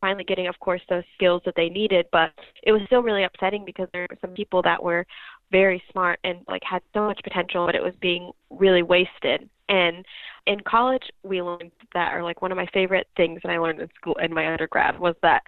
finally 0.00 0.24
getting 0.24 0.48
of 0.48 0.58
course 0.60 0.80
those 0.88 1.04
skills 1.14 1.42
that 1.44 1.54
they 1.56 1.68
needed. 1.68 2.06
But 2.10 2.32
it 2.62 2.72
was 2.72 2.80
still 2.86 3.02
really 3.02 3.24
upsetting 3.24 3.64
because 3.64 3.88
there 3.92 4.06
were 4.08 4.16
some 4.20 4.30
people 4.30 4.62
that 4.62 4.82
were 4.82 5.06
very 5.50 5.82
smart 5.90 6.18
and 6.24 6.38
like 6.48 6.62
had 6.68 6.82
so 6.92 7.06
much 7.06 7.20
potential 7.22 7.66
but 7.66 7.74
it 7.74 7.82
was 7.82 7.94
being 8.00 8.30
really 8.50 8.82
wasted. 8.82 9.48
And 9.68 10.04
in 10.46 10.60
college 10.60 11.04
we 11.22 11.42
learned 11.42 11.72
that 11.94 12.14
or 12.14 12.22
like 12.22 12.42
one 12.42 12.52
of 12.52 12.56
my 12.56 12.66
favorite 12.72 13.06
things 13.16 13.40
that 13.42 13.50
i 13.50 13.58
learned 13.58 13.80
in 13.80 13.88
school 13.96 14.16
in 14.22 14.32
my 14.32 14.50
undergrad 14.50 14.98
was 14.98 15.14
that 15.22 15.42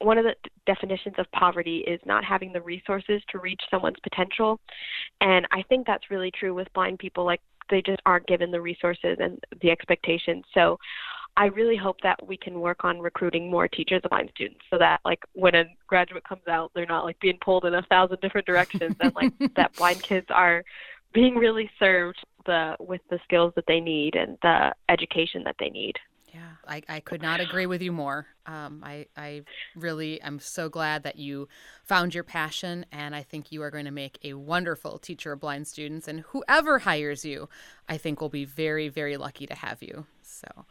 one 0.00 0.18
of 0.18 0.24
the 0.24 0.34
definitions 0.66 1.14
of 1.18 1.30
poverty 1.32 1.78
is 1.86 2.00
not 2.04 2.24
having 2.24 2.52
the 2.52 2.60
resources 2.60 3.22
to 3.30 3.38
reach 3.38 3.60
someone's 3.70 4.00
potential. 4.02 4.60
And 5.20 5.46
i 5.52 5.62
think 5.68 5.86
that's 5.86 6.10
really 6.10 6.30
true 6.30 6.54
with 6.54 6.72
blind 6.74 6.98
people 6.98 7.24
like 7.24 7.40
they 7.70 7.82
just 7.82 8.00
aren't 8.06 8.26
given 8.26 8.50
the 8.50 8.60
resources 8.60 9.16
and 9.20 9.38
the 9.60 9.70
expectations. 9.70 10.44
So 10.54 10.78
I 11.36 11.46
really 11.46 11.76
hope 11.76 12.00
that 12.02 12.26
we 12.26 12.36
can 12.36 12.60
work 12.60 12.84
on 12.84 12.98
recruiting 12.98 13.50
more 13.50 13.68
teachers 13.68 14.00
of 14.04 14.10
blind 14.10 14.30
students 14.34 14.60
so 14.70 14.78
that 14.78 15.00
like 15.04 15.22
when 15.34 15.54
a 15.54 15.64
graduate 15.86 16.24
comes 16.24 16.46
out, 16.48 16.72
they're 16.74 16.86
not 16.86 17.04
like 17.04 17.20
being 17.20 17.38
pulled 17.44 17.64
in 17.66 17.74
a 17.74 17.82
thousand 17.82 18.20
different 18.20 18.46
directions 18.46 18.96
and 19.00 19.14
like 19.14 19.32
that 19.56 19.74
blind 19.76 20.02
kids 20.02 20.26
are 20.30 20.64
being 21.12 21.34
really 21.36 21.70
served 21.78 22.18
the 22.46 22.76
with 22.80 23.00
the 23.10 23.18
skills 23.24 23.52
that 23.56 23.64
they 23.66 23.80
need 23.80 24.14
and 24.14 24.38
the 24.42 24.74
education 24.88 25.42
that 25.44 25.56
they 25.58 25.68
need. 25.68 25.96
Yeah, 26.32 26.50
I, 26.66 26.82
I 26.88 27.00
could 27.00 27.22
not 27.22 27.40
agree 27.40 27.64
with 27.64 27.80
you 27.80 27.92
more. 27.92 28.26
Um, 28.44 28.82
I, 28.84 29.06
I 29.16 29.42
really 29.74 30.20
am 30.20 30.38
so 30.38 30.68
glad 30.68 31.02
that 31.04 31.16
you 31.16 31.48
found 31.84 32.14
your 32.14 32.24
passion, 32.24 32.84
and 32.92 33.16
I 33.16 33.22
think 33.22 33.50
you 33.50 33.62
are 33.62 33.70
going 33.70 33.86
to 33.86 33.90
make 33.90 34.18
a 34.22 34.34
wonderful 34.34 34.98
teacher 34.98 35.32
of 35.32 35.40
blind 35.40 35.66
students. 35.66 36.06
And 36.08 36.20
whoever 36.20 36.80
hires 36.80 37.24
you, 37.24 37.48
I 37.88 37.96
think 37.96 38.20
will 38.20 38.28
be 38.28 38.44
very, 38.44 38.88
very 38.88 39.16
lucky 39.16 39.46
to 39.46 39.54
have 39.54 39.82
you. 39.82 40.04
So, 40.20 40.66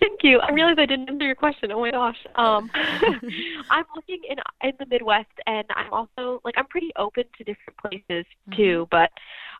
Thank 0.00 0.20
you. 0.22 0.38
I 0.40 0.52
realized 0.52 0.78
I 0.78 0.86
didn't 0.86 1.08
answer 1.08 1.24
your 1.24 1.34
question. 1.34 1.72
Oh 1.72 1.80
my 1.80 1.90
gosh. 1.90 2.16
Um, 2.36 2.70
I'm 3.70 3.84
looking 3.94 4.20
in 4.28 4.38
in 4.62 4.72
the 4.78 4.86
Midwest, 4.86 5.30
and 5.46 5.64
I'm 5.74 5.92
also 5.92 6.40
like 6.44 6.54
I'm 6.56 6.66
pretty 6.66 6.90
open 6.96 7.24
to 7.38 7.44
different 7.44 7.76
places 7.78 8.24
too. 8.56 8.88
But 8.90 9.10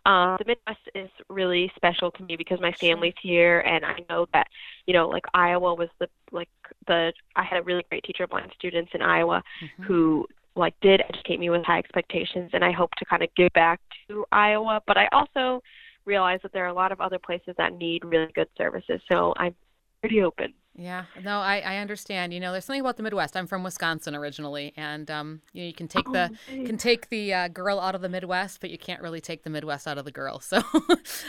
um, 0.06 0.36
the 0.38 0.46
Midwest 0.46 0.80
is 0.94 1.10
really 1.28 1.70
special 1.76 2.10
to 2.12 2.22
me 2.24 2.36
because 2.36 2.58
my 2.60 2.72
family's 2.80 3.14
here, 3.22 3.60
and 3.60 3.84
I 3.84 3.98
know 4.08 4.26
that 4.32 4.46
you 4.86 4.94
know 4.94 5.08
like 5.08 5.24
Iowa 5.34 5.74
was 5.74 5.88
the 5.98 6.08
like 6.32 6.48
the 6.86 7.12
I 7.36 7.42
had 7.42 7.58
a 7.58 7.62
really 7.62 7.84
great 7.90 8.04
teacher 8.04 8.24
of 8.24 8.30
blind 8.30 8.50
students 8.58 8.90
in 8.94 9.02
Iowa 9.02 9.42
Mhm. 9.62 9.84
who 9.84 10.26
like 10.56 10.74
did 10.80 11.02
educate 11.08 11.38
me 11.38 11.50
with 11.50 11.64
high 11.64 11.78
expectations, 11.78 12.50
and 12.52 12.64
I 12.64 12.72
hope 12.72 12.90
to 12.98 13.04
kind 13.04 13.22
of 13.22 13.28
give 13.36 13.52
back 13.52 13.80
to 14.08 14.24
Iowa. 14.32 14.82
But 14.86 14.96
I 14.96 15.08
also 15.12 15.62
realize 16.06 16.40
that 16.42 16.52
there 16.52 16.64
are 16.64 16.68
a 16.68 16.74
lot 16.74 16.92
of 16.92 17.00
other 17.00 17.18
places 17.18 17.54
that 17.58 17.74
need 17.74 18.04
really 18.04 18.32
good 18.34 18.48
services, 18.56 19.00
so 19.10 19.34
I'm 19.36 19.54
pretty 20.00 20.22
open. 20.22 20.54
Yeah, 20.76 21.04
no, 21.22 21.40
I, 21.40 21.58
I 21.58 21.76
understand. 21.78 22.32
You 22.32 22.40
know, 22.40 22.52
there's 22.52 22.64
something 22.64 22.80
about 22.80 22.96
the 22.96 23.02
Midwest. 23.02 23.36
I'm 23.36 23.46
from 23.46 23.62
Wisconsin 23.62 24.14
originally, 24.14 24.72
and 24.76 25.10
um, 25.10 25.42
you, 25.52 25.62
know, 25.62 25.66
you 25.66 25.74
can 25.74 25.88
take 25.88 26.10
the 26.10 26.30
Oh, 26.32 26.64
can 26.64 26.78
take 26.78 27.10
the 27.10 27.34
uh, 27.34 27.48
girl 27.48 27.80
out 27.80 27.94
of 27.94 28.00
the 28.00 28.08
Midwest, 28.08 28.60
but 28.60 28.70
you 28.70 28.78
can't 28.78 29.02
really 29.02 29.20
take 29.20 29.42
the 29.42 29.50
Midwest 29.50 29.86
out 29.86 29.98
of 29.98 30.04
the 30.04 30.12
girl. 30.12 30.40
So 30.50 30.62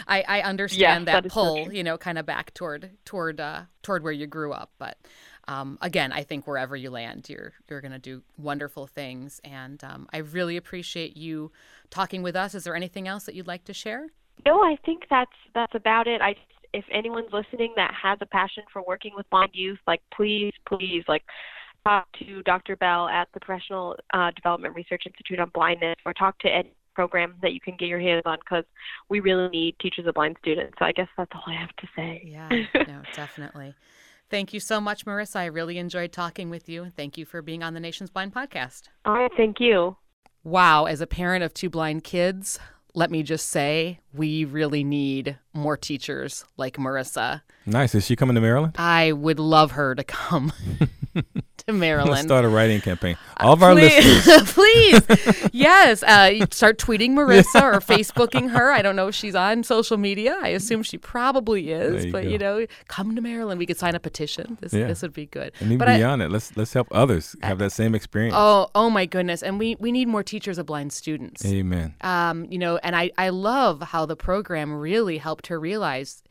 I, 0.08 0.24
I 0.28 0.42
understand 0.42 1.08
that 1.08 1.24
that, 1.24 1.32
so 1.32 1.34
pull. 1.34 1.72
You 1.74 1.84
know, 1.84 1.98
kind 1.98 2.18
of 2.18 2.26
back 2.26 2.54
toward 2.54 2.92
toward 3.04 3.40
uh, 3.40 3.64
toward 3.84 4.04
where 4.04 4.14
you 4.14 4.26
grew 4.26 4.54
up. 4.54 4.72
But 4.78 4.98
um, 5.48 5.78
again, 5.82 6.12
I 6.12 6.24
think 6.24 6.48
wherever 6.48 6.76
you 6.76 6.90
land, 6.90 7.28
you're 7.28 7.54
you're 7.70 7.82
going 7.82 7.92
to 7.92 8.00
do 8.00 8.22
wonderful 8.38 8.88
things. 8.88 9.42
And 9.44 9.84
um, 9.84 10.08
I 10.14 10.20
really 10.20 10.56
appreciate 10.56 11.18
you 11.18 11.52
talking 11.90 12.24
with 12.24 12.36
us. 12.36 12.56
Is 12.56 12.64
there 12.64 12.76
anything 12.76 13.08
else 13.08 13.26
that 13.26 13.36
you'd 13.36 13.48
like 13.48 13.66
to 13.66 13.74
share? 13.74 14.08
No, 14.46 14.62
I 14.62 14.78
think 14.86 15.04
that's 15.10 15.32
that's 15.54 15.76
about 15.76 16.08
it. 16.08 16.22
I 16.22 16.36
if 16.74 16.86
anyone's 16.92 17.32
listening 17.34 17.74
that 17.76 17.94
has 18.02 18.18
a 18.22 18.26
passion 18.26 18.64
for 18.72 18.82
working 18.82 19.12
with 19.16 19.30
blind 19.30 19.52
youth, 19.54 19.80
like 19.88 20.02
please, 20.16 20.54
please, 20.68 21.04
like 21.08 21.24
talk 21.86 22.08
to 22.20 22.44
Dr. 22.44 22.76
Bell 22.76 23.08
at 23.08 23.28
the 23.34 23.40
Professional 23.40 23.96
uh, 24.14 24.32
Development 24.36 24.76
Research 24.76 25.04
Institute 25.06 25.40
on 25.40 25.50
Blindness, 25.54 25.96
or 26.06 26.14
talk 26.14 26.38
to 26.40 26.48
any 26.48 26.74
program 26.94 27.36
that 27.42 27.54
you 27.54 27.60
can 27.60 27.76
get 27.78 27.88
your 27.88 28.00
hands 28.00 28.24
on, 28.26 28.38
because 28.40 28.66
we 29.10 29.20
really 29.20 29.50
need 29.50 29.76
teachers 29.80 30.06
of 30.06 30.14
blind 30.14 30.38
students. 30.42 30.74
So 30.80 30.86
I 30.86 30.92
guess 30.92 31.08
that's 31.18 31.32
all 31.34 31.44
I 31.48 31.60
have 31.60 31.76
to 31.78 31.88
say. 31.96 32.22
Yeah, 32.26 32.50
no, 32.88 33.02
definitely. 33.14 33.76
Thank 34.30 34.54
you 34.54 34.60
so 34.60 34.80
much, 34.80 35.06
Marissa. 35.06 35.38
I 35.38 35.46
really 35.46 35.78
enjoyed 35.78 36.14
talking 36.14 36.50
with 36.50 36.70
you. 36.70 36.84
and 36.84 36.96
Thank 36.96 37.18
you 37.18 37.26
for 37.26 37.42
being 37.42 37.64
on 37.64 37.74
the 37.74 37.80
Nation's 37.82 38.10
Blind 38.10 38.34
podcast. 38.34 38.84
all 39.06 39.14
right, 39.14 39.32
thank 39.36 39.60
you. 39.60 39.98
Wow, 40.44 40.86
as 40.86 41.02
a 41.02 41.08
parent 41.08 41.44
of 41.44 41.54
two 41.54 41.70
blind 41.70 42.04
kids, 42.04 42.58
let 42.94 43.12
me 43.12 43.24
just 43.24 43.48
say 43.50 44.00
we 44.14 44.46
really 44.46 44.84
need 44.84 45.38
more 45.54 45.78
teachers 45.78 46.46
like 46.58 46.78
Marissa. 46.78 47.42
Nice. 47.66 47.94
Is 47.96 48.06
she 48.06 48.16
coming 48.16 48.36
to 48.36 48.42
Maryland? 48.42 48.76
I 48.78 49.12
would 49.12 49.40
love 49.40 49.72
her 49.72 49.94
to 49.96 50.04
come 50.04 50.52
to 51.58 51.74
Maryland. 51.74 52.10
Let's 52.12 52.24
start 52.24 52.44
a 52.46 52.50
writing 52.50 52.82
campaign. 52.82 53.18
All 53.38 53.54
of 53.54 53.62
our 53.62 53.74
please, 53.74 54.26
listeners. 54.26 54.54
please, 55.06 55.50
yes. 55.54 56.02
Uh, 56.04 56.46
start 56.52 56.80
tweeting 56.80 57.12
Marissa 57.12 57.62
or 57.62 57.80
Facebooking 57.80 58.50
her. 58.52 58.72
I 58.72 58.82
don't 58.82 58.96
know 58.96 59.08
if 59.10 59.16
she's 59.16 59.36
on 59.36 59.64
social 59.64 59.98
media. 59.98 60.38
I 60.42 60.50
assume 60.50 60.82
she 60.84 60.98
probably 60.98 61.72
is, 61.72 62.06
you 62.06 62.12
but 62.12 62.24
go. 62.24 62.30
you 62.30 62.38
know, 62.40 62.66
come 62.88 63.16
to 63.16 63.22
Maryland. 63.22 63.60
We 63.60 63.66
could 63.66 63.78
sign 63.78 63.94
a 63.94 64.00
petition. 64.00 64.58
This 64.62 64.74
Yeah. 64.74 64.88
this 64.88 65.02
would 65.04 65.14
be 65.14 65.28
good. 65.28 65.52
And 65.60 65.68
even 65.68 65.78
But 65.80 65.90
I- 65.90 65.98
beyond 65.98 66.22
it, 66.24 66.32
let's 66.32 66.56
let's 66.58 66.74
help 66.74 66.88
others 66.92 67.36
have 67.44 67.60
that 67.60 67.72
same 67.72 67.94
experience. 67.94 68.36
Oh, 68.38 68.70
oh 68.74 68.90
my 68.90 69.06
goodness! 69.06 69.44
And 69.44 69.60
we 69.60 69.76
we 69.80 69.92
need 69.92 70.08
more 70.08 70.24
teachers 70.24 70.58
of 70.58 70.66
blind 70.66 70.94
students. 70.94 71.46
Amen. 71.46 71.94
Um, 72.02 72.46
you 72.50 72.58
know, 72.58 72.78
and 72.78 72.96
I 72.96 73.12
I 73.18 73.30
love 73.30 73.82
how 73.82 74.01
the 74.06 74.16
program 74.16 74.74
really 74.74 75.18
helped 75.18 75.48
her 75.48 75.60
realize, 75.60 76.24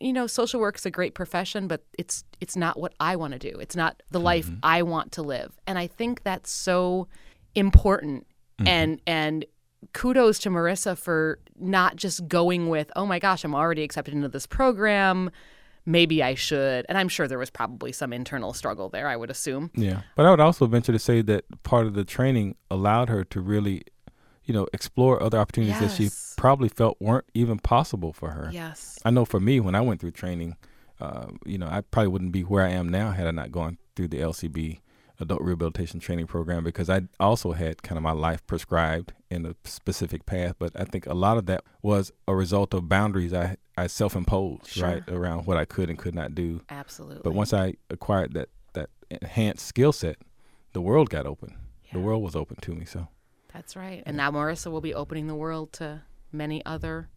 you 0.00 0.12
know, 0.12 0.26
social 0.26 0.60
work's 0.60 0.84
a 0.84 0.90
great 0.90 1.14
profession, 1.14 1.68
but 1.68 1.84
it's 1.98 2.24
it's 2.40 2.56
not 2.56 2.78
what 2.78 2.94
I 3.00 3.16
want 3.16 3.32
to 3.32 3.38
do. 3.38 3.58
It's 3.58 3.76
not 3.76 4.02
the 4.10 4.20
life 4.20 4.46
mm-hmm. 4.46 4.60
I 4.62 4.82
want 4.82 5.12
to 5.12 5.22
live. 5.22 5.58
And 5.66 5.78
I 5.78 5.86
think 5.86 6.22
that's 6.22 6.50
so 6.50 7.08
important. 7.54 8.26
Mm-hmm. 8.58 8.68
And 8.68 9.00
and 9.06 9.44
kudos 9.92 10.38
to 10.40 10.50
Marissa 10.50 10.96
for 10.96 11.38
not 11.58 11.96
just 11.96 12.26
going 12.28 12.68
with, 12.68 12.90
oh 12.96 13.06
my 13.06 13.18
gosh, 13.18 13.44
I'm 13.44 13.54
already 13.54 13.82
accepted 13.82 14.14
into 14.14 14.28
this 14.28 14.46
program. 14.46 15.30
Maybe 15.86 16.22
I 16.22 16.34
should. 16.34 16.86
And 16.88 16.96
I'm 16.96 17.08
sure 17.08 17.28
there 17.28 17.38
was 17.38 17.50
probably 17.50 17.92
some 17.92 18.12
internal 18.12 18.54
struggle 18.54 18.88
there, 18.88 19.06
I 19.06 19.16
would 19.16 19.30
assume. 19.30 19.70
Yeah. 19.74 20.00
But 20.16 20.24
I 20.24 20.30
would 20.30 20.40
also 20.40 20.66
venture 20.66 20.92
to 20.92 20.98
say 20.98 21.20
that 21.22 21.44
part 21.62 21.86
of 21.86 21.94
the 21.94 22.04
training 22.04 22.56
allowed 22.70 23.10
her 23.10 23.22
to 23.24 23.40
really, 23.40 23.82
you 24.44 24.52
know, 24.54 24.66
explore 24.72 25.22
other 25.22 25.38
opportunities 25.38 25.78
that 25.80 25.90
she 25.92 26.10
probably 26.36 26.68
felt 26.68 26.96
weren't 27.00 27.26
even 27.34 27.58
possible 27.58 28.12
for 28.12 28.30
her. 28.30 28.50
Yes. 28.52 28.98
I 29.04 29.10
know 29.10 29.24
for 29.24 29.40
me, 29.40 29.60
when 29.60 29.74
I 29.74 29.80
went 29.80 30.00
through 30.00 30.10
training, 30.12 30.56
uh, 31.00 31.26
you 31.44 31.58
know, 31.58 31.66
I 31.68 31.80
probably 31.80 32.08
wouldn't 32.08 32.32
be 32.32 32.42
where 32.42 32.64
I 32.64 32.70
am 32.70 32.88
now 32.88 33.10
had 33.12 33.26
I 33.26 33.30
not 33.30 33.52
gone 33.52 33.78
through 33.96 34.08
the 34.08 34.18
LCB 34.18 34.80
adult 35.20 35.40
rehabilitation 35.42 36.00
training 36.00 36.26
program 36.26 36.64
because 36.64 36.90
I 36.90 37.02
also 37.20 37.52
had 37.52 37.82
kind 37.82 37.96
of 37.96 38.02
my 38.02 38.12
life 38.12 38.44
prescribed 38.46 39.12
in 39.30 39.46
a 39.46 39.54
specific 39.64 40.26
path. 40.26 40.56
But 40.58 40.72
I 40.78 40.84
think 40.84 41.06
a 41.06 41.14
lot 41.14 41.38
of 41.38 41.46
that 41.46 41.62
was 41.82 42.12
a 42.26 42.34
result 42.34 42.74
of 42.74 42.88
boundaries 42.88 43.32
I 43.32 43.56
I 43.76 43.86
self 43.86 44.14
imposed 44.14 44.68
Sure. 44.68 44.88
right 44.88 45.08
around 45.08 45.46
what 45.46 45.56
I 45.56 45.64
could 45.64 45.88
and 45.90 45.98
could 45.98 46.14
not 46.14 46.34
do. 46.34 46.60
Absolutely. 46.68 47.22
But 47.24 47.32
once 47.34 47.52
I 47.52 47.74
acquired 47.90 48.34
that 48.34 48.48
that 48.74 48.90
enhanced 49.10 49.66
skill 49.66 49.92
set, 49.92 50.16
the 50.72 50.80
world 50.80 51.10
got 51.10 51.26
open. 51.26 51.56
The 51.92 52.00
world 52.00 52.22
was 52.22 52.34
open 52.34 52.56
to 52.62 52.74
me. 52.74 52.84
So 52.84 53.06
That's 53.54 53.76
right. 53.76 54.02
And 54.04 54.16
now 54.16 54.30
Marissa 54.32 54.70
will 54.70 54.80
be 54.80 54.92
opening 54.94 55.26
the 55.28 55.34
world 55.34 55.72
to 55.74 56.02
many 56.32 56.64
other 56.66 57.08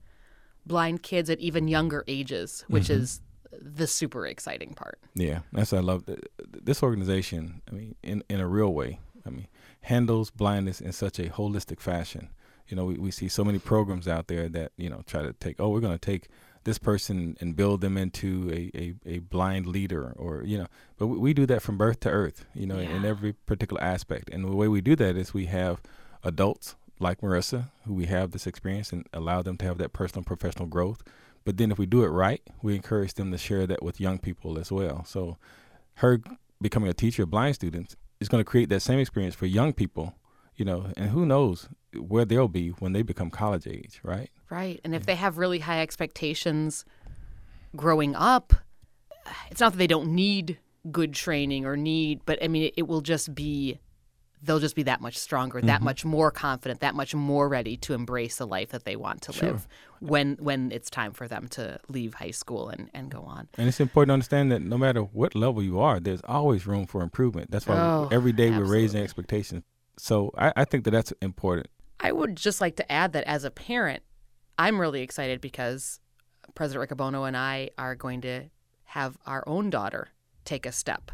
blind 0.65 1.01
kids 1.03 1.29
at 1.29 1.39
even 1.39 1.67
younger 1.67 2.03
ages, 2.07 2.63
which 2.67 2.85
Mhm. 2.87 2.91
is 2.91 3.21
the 3.51 3.87
super 3.87 4.25
exciting 4.27 4.73
part. 4.75 4.99
Yeah, 5.15 5.39
that's 5.51 5.71
what 5.71 5.79
I 5.79 5.81
love. 5.81 6.03
This 6.37 6.83
organization, 6.83 7.61
I 7.69 7.73
mean, 7.73 7.95
in, 8.03 8.23
in 8.29 8.39
a 8.39 8.47
real 8.47 8.73
way, 8.73 8.99
I 9.25 9.29
mean, 9.29 9.47
handles 9.81 10.29
blindness 10.29 10.79
in 10.79 10.91
such 10.91 11.17
a 11.19 11.29
holistic 11.29 11.79
fashion. 11.79 12.29
You 12.67 12.75
know, 12.75 12.85
we, 12.85 12.97
we 12.97 13.11
see 13.11 13.29
so 13.29 13.43
many 13.45 13.59
programs 13.59 14.07
out 14.07 14.27
there 14.27 14.49
that, 14.49 14.73
you 14.77 14.89
know, 14.89 15.01
try 15.07 15.21
to 15.23 15.31
take, 15.33 15.55
oh, 15.59 15.69
we're 15.69 15.79
going 15.79 15.97
to 15.97 16.05
take 16.13 16.27
this 16.65 16.77
person 16.77 17.37
and 17.39 17.55
build 17.55 17.79
them 17.79 17.97
into 17.97 18.49
a, 18.51 18.69
a, 18.77 19.15
a 19.15 19.19
blind 19.19 19.65
leader 19.65 20.13
or, 20.17 20.43
you 20.43 20.57
know, 20.57 20.67
but 20.97 21.07
we, 21.07 21.17
we 21.17 21.33
do 21.33 21.45
that 21.45 21.61
from 21.61 21.77
birth 21.77 22.01
to 22.01 22.09
earth, 22.09 22.45
you 22.53 22.67
know, 22.67 22.77
in 22.77 23.03
Yeah. 23.03 23.09
every 23.09 23.31
particular 23.33 23.81
aspect. 23.81 24.29
And 24.29 24.43
the 24.43 24.55
way 24.55 24.67
we 24.67 24.81
do 24.81 24.95
that 24.97 25.15
is 25.15 25.33
we 25.33 25.45
have 25.45 25.81
adults 26.27 26.75
like 26.99 27.21
Marissa 27.21 27.69
who 27.85 27.93
we 27.93 28.05
have 28.05 28.31
this 28.31 28.45
experience 28.45 28.91
and 28.91 29.07
allow 29.13 29.41
them 29.41 29.57
to 29.57 29.65
have 29.65 29.77
that 29.77 29.93
personal 29.93 30.19
and 30.19 30.27
professional 30.27 30.67
growth. 30.67 31.01
But 31.45 31.57
then 31.57 31.71
if 31.71 31.77
we 31.79 31.85
do 31.85 32.03
it 32.03 32.09
right, 32.09 32.41
we 32.61 32.75
encourage 32.75 33.13
them 33.13 33.31
to 33.31 33.37
share 33.37 33.65
that 33.67 33.81
with 33.81 34.01
young 34.01 34.19
people 34.19 34.59
as 34.59 34.71
well. 34.71 35.05
So 35.05 35.37
her 35.95 36.19
becoming 36.61 36.89
a 36.89 36.93
teacher 36.93 37.23
of 37.23 37.31
blind 37.31 37.55
students 37.55 37.95
is 38.19 38.27
going 38.27 38.41
to 38.41 38.49
create 38.49 38.69
that 38.69 38.81
same 38.81 38.99
experience 38.99 39.35
for 39.35 39.45
young 39.45 39.71
people, 39.73 40.15
you 40.55 40.65
know, 40.65 40.87
and 40.97 41.11
who 41.11 41.25
knows 41.25 41.69
where 41.95 42.25
they'll 42.25 42.47
be 42.47 42.69
when 42.69 42.93
they 42.93 43.01
become 43.01 43.29
college 43.29 43.65
age, 43.67 44.01
right? 44.03 44.29
Right. 44.49 44.81
And 44.83 44.93
if 44.93 45.05
they 45.05 45.15
have 45.15 45.37
really 45.37 45.59
high 45.59 45.81
expectations 45.81 46.83
growing 47.75 48.15
up, 48.15 48.53
it's 49.49 49.61
not 49.61 49.73
that 49.73 49.77
they 49.77 49.87
don't 49.87 50.13
need 50.13 50.57
good 50.91 51.13
training 51.13 51.65
or 51.65 51.77
need, 51.77 52.21
but 52.25 52.43
I 52.43 52.47
mean, 52.47 52.63
it, 52.63 52.73
it 52.77 52.87
will 52.87 53.01
just 53.01 53.33
be, 53.35 53.79
they'll 54.43 54.59
just 54.59 54.75
be 54.75 54.83
that 54.83 55.01
much 55.01 55.17
stronger, 55.17 55.61
that 55.61 55.77
mm-hmm. 55.77 55.85
much 55.85 56.05
more 56.05 56.31
confident, 56.31 56.79
that 56.81 56.95
much 56.95 57.15
more 57.15 57.49
ready 57.49 57.75
to 57.77 57.93
embrace 57.93 58.37
the 58.37 58.47
life 58.47 58.69
that 58.69 58.85
they 58.85 58.95
want 58.95 59.21
to 59.23 59.33
Sure. 59.33 59.51
live 59.51 59.67
when 59.99 60.37
when 60.39 60.71
it's 60.71 60.89
time 60.89 61.11
for 61.11 61.27
them 61.27 61.47
to 61.49 61.79
leave 61.89 62.15
high 62.15 62.31
school 62.31 62.69
and, 62.69 62.89
and 62.93 63.09
go 63.09 63.21
on. 63.21 63.47
And 63.57 63.67
it's 63.67 63.79
important 63.79 64.09
to 64.09 64.13
understand 64.13 64.51
that 64.51 64.61
no 64.61 64.77
matter 64.77 65.01
what 65.01 65.35
level 65.35 65.63
you 65.63 65.79
are, 65.79 65.99
there's 65.99 66.21
always 66.25 66.67
room 66.67 66.85
for 66.85 67.01
improvement. 67.01 67.51
That's 67.51 67.65
why 67.65 67.77
Oh, 67.77 68.09
every 68.11 68.31
day 68.31 68.51
we're 68.51 68.65
raising 68.65 69.01
expectations. 69.01 69.63
So 69.97 70.31
I, 70.37 70.53
I 70.55 70.65
think 70.65 70.83
that 70.83 70.91
that's 70.91 71.11
important. 71.21 71.67
I 71.99 72.11
would 72.11 72.35
just 72.35 72.61
like 72.61 72.75
to 72.75 72.91
add 72.91 73.13
that 73.13 73.23
as 73.23 73.43
a 73.43 73.49
parent, 73.49 74.03
I'm 74.59 74.79
really 74.79 75.01
excited 75.01 75.41
because 75.41 75.99
President 76.53 76.87
Riccobono 76.87 77.27
and 77.27 77.35
I 77.35 77.71
are 77.77 77.95
going 77.95 78.21
to 78.21 78.45
have 78.85 79.17
our 79.25 79.43
own 79.47 79.69
daughter 79.69 80.09
take 80.45 80.65
a 80.65 80.71
step 80.71 81.11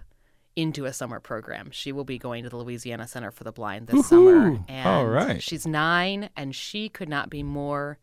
into 0.56 0.86
a 0.86 0.94
summer 0.94 1.20
program. 1.20 1.70
She 1.72 1.92
will 1.92 2.04
be 2.04 2.18
going 2.18 2.44
to 2.44 2.50
the 2.50 2.58
Louisiana 2.58 3.08
Center 3.08 3.32
for 3.32 3.44
the 3.44 3.52
Blind 3.52 3.88
this 3.88 4.08
summer. 4.08 4.52
Woohoo! 4.52 4.66
And 4.68 4.88
All 4.88 5.06
right. 5.08 5.42
she's 5.42 5.66
nine 5.66 6.30
and 6.36 6.56
she 6.56 6.90
could 6.90 7.10
not 7.10 7.30
be 7.30 7.42
more 7.44 7.98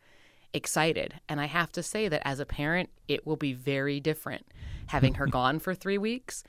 excited. 0.53 1.21
And 1.29 1.41
I 1.41 1.47
have 1.47 1.71
to 1.73 1.83
say 1.83 2.09
that 2.09 2.23
as 2.27 2.41
a 2.41 2.47
parent, 2.47 2.91
it 3.07 3.27
will 3.27 3.37
be 3.37 3.53
very 3.53 4.01
different 4.01 4.47
having 4.89 5.15
her 5.15 5.27
gone 5.31 5.59
for 5.61 5.75
three 5.75 5.99
weeks. 5.99 6.43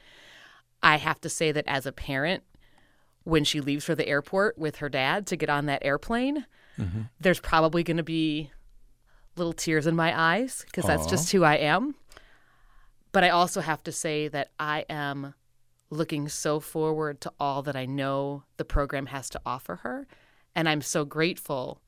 I 0.82 0.98
have 0.98 1.22
to 1.22 1.30
say 1.30 1.52
that 1.52 1.66
as 1.68 1.86
a 1.86 1.92
parent, 1.92 2.44
when 3.24 3.44
she 3.44 3.62
leaves 3.62 3.86
for 3.86 3.94
the 3.94 4.08
airport 4.08 4.58
with 4.58 4.78
her 4.78 4.90
dad 4.90 5.28
to 5.28 5.36
get 5.36 5.50
on 5.50 5.68
that 5.68 5.86
airplane, 5.86 6.46
there's 7.20 7.40
probably 7.40 7.84
going 7.84 7.98
to 7.98 8.04
be 8.04 8.50
little 9.36 9.54
tears 9.54 9.86
in 9.86 9.96
my 9.96 10.20
eyes 10.20 10.64
because 10.66 10.86
that's 10.86 11.06
just 11.06 11.32
who 11.32 11.44
I 11.44 11.58
am. 11.58 11.94
But 13.12 13.24
I 13.24 13.30
also 13.30 13.62
have 13.62 13.84
to 13.84 13.92
say 13.92 14.28
that 14.30 14.50
I 14.60 14.86
am 14.90 15.36
looking 15.92 16.28
so 16.30 16.60
forward 16.60 17.22
to 17.22 17.32
all 17.40 17.62
that 17.62 17.76
I 17.76 17.86
know 17.86 18.44
the 18.58 18.66
program 18.66 19.08
has 19.08 19.30
to 19.32 19.42
offer 19.46 19.78
her. 19.78 20.08
And 20.56 20.68
I'm 20.68 20.82
so 20.82 21.06
grateful 21.06 21.82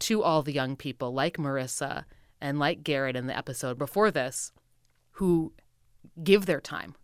to 0.00 0.22
all 0.22 0.42
the 0.42 0.52
young 0.52 0.76
people 0.76 1.14
like 1.14 1.38
Marissa 1.38 2.04
and 2.40 2.58
like 2.58 2.82
Garrett 2.82 3.16
in 3.16 3.26
the 3.26 3.36
episode 3.36 3.78
before 3.78 4.10
this 4.10 4.52
who 5.12 5.52
give 6.22 6.46
their 6.46 6.60
time, 6.60 6.96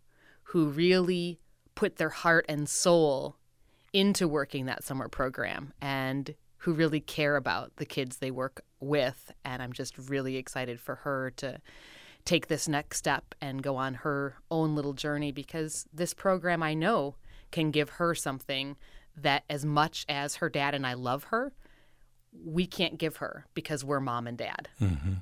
who 0.43 0.67
really 0.67 1.39
put 1.73 1.95
their 1.95 2.09
heart 2.09 2.45
and 2.49 2.67
soul 2.67 3.37
into 3.93 4.27
working 4.27 4.65
that 4.65 4.83
summer 4.83 5.07
program 5.07 5.73
and 5.81 6.35
who 6.57 6.73
really 6.73 6.99
care 6.99 7.37
about 7.37 7.75
the 7.77 7.85
kids 7.85 8.17
they 8.17 8.29
work 8.29 8.61
with. 8.79 9.31
And 9.43 9.63
I'm 9.63 9.73
just 9.73 9.97
really 9.97 10.35
excited 10.35 10.79
for 10.79 10.95
her 10.95 11.31
to 11.37 11.59
take 12.25 12.47
this 12.47 12.67
next 12.67 12.97
step 12.97 13.35
and 13.41 13.63
go 13.63 13.75
on 13.75 13.95
her 13.95 14.35
own 14.49 14.75
little 14.75 14.93
journey 14.93 15.31
because 15.31 15.85
this 15.93 16.13
program 16.13 16.61
I 16.63 16.73
know 16.73 17.15
can 17.51 17.71
give 17.71 17.89
her 17.91 18.15
something 18.15 18.77
that, 19.15 19.43
as 19.49 19.65
much 19.65 20.05
as 20.07 20.35
her 20.35 20.49
dad 20.49 20.73
and 20.73 20.87
I 20.87 20.93
love 20.93 21.25
her, 21.25 21.53
we 22.45 22.65
can't 22.65 22.97
give 22.97 23.17
her 23.17 23.45
because 23.53 23.83
we're 23.83 23.99
mom 23.99 24.27
and 24.27 24.37
dad. 24.37 24.69
Mm-hmm. 24.81 25.13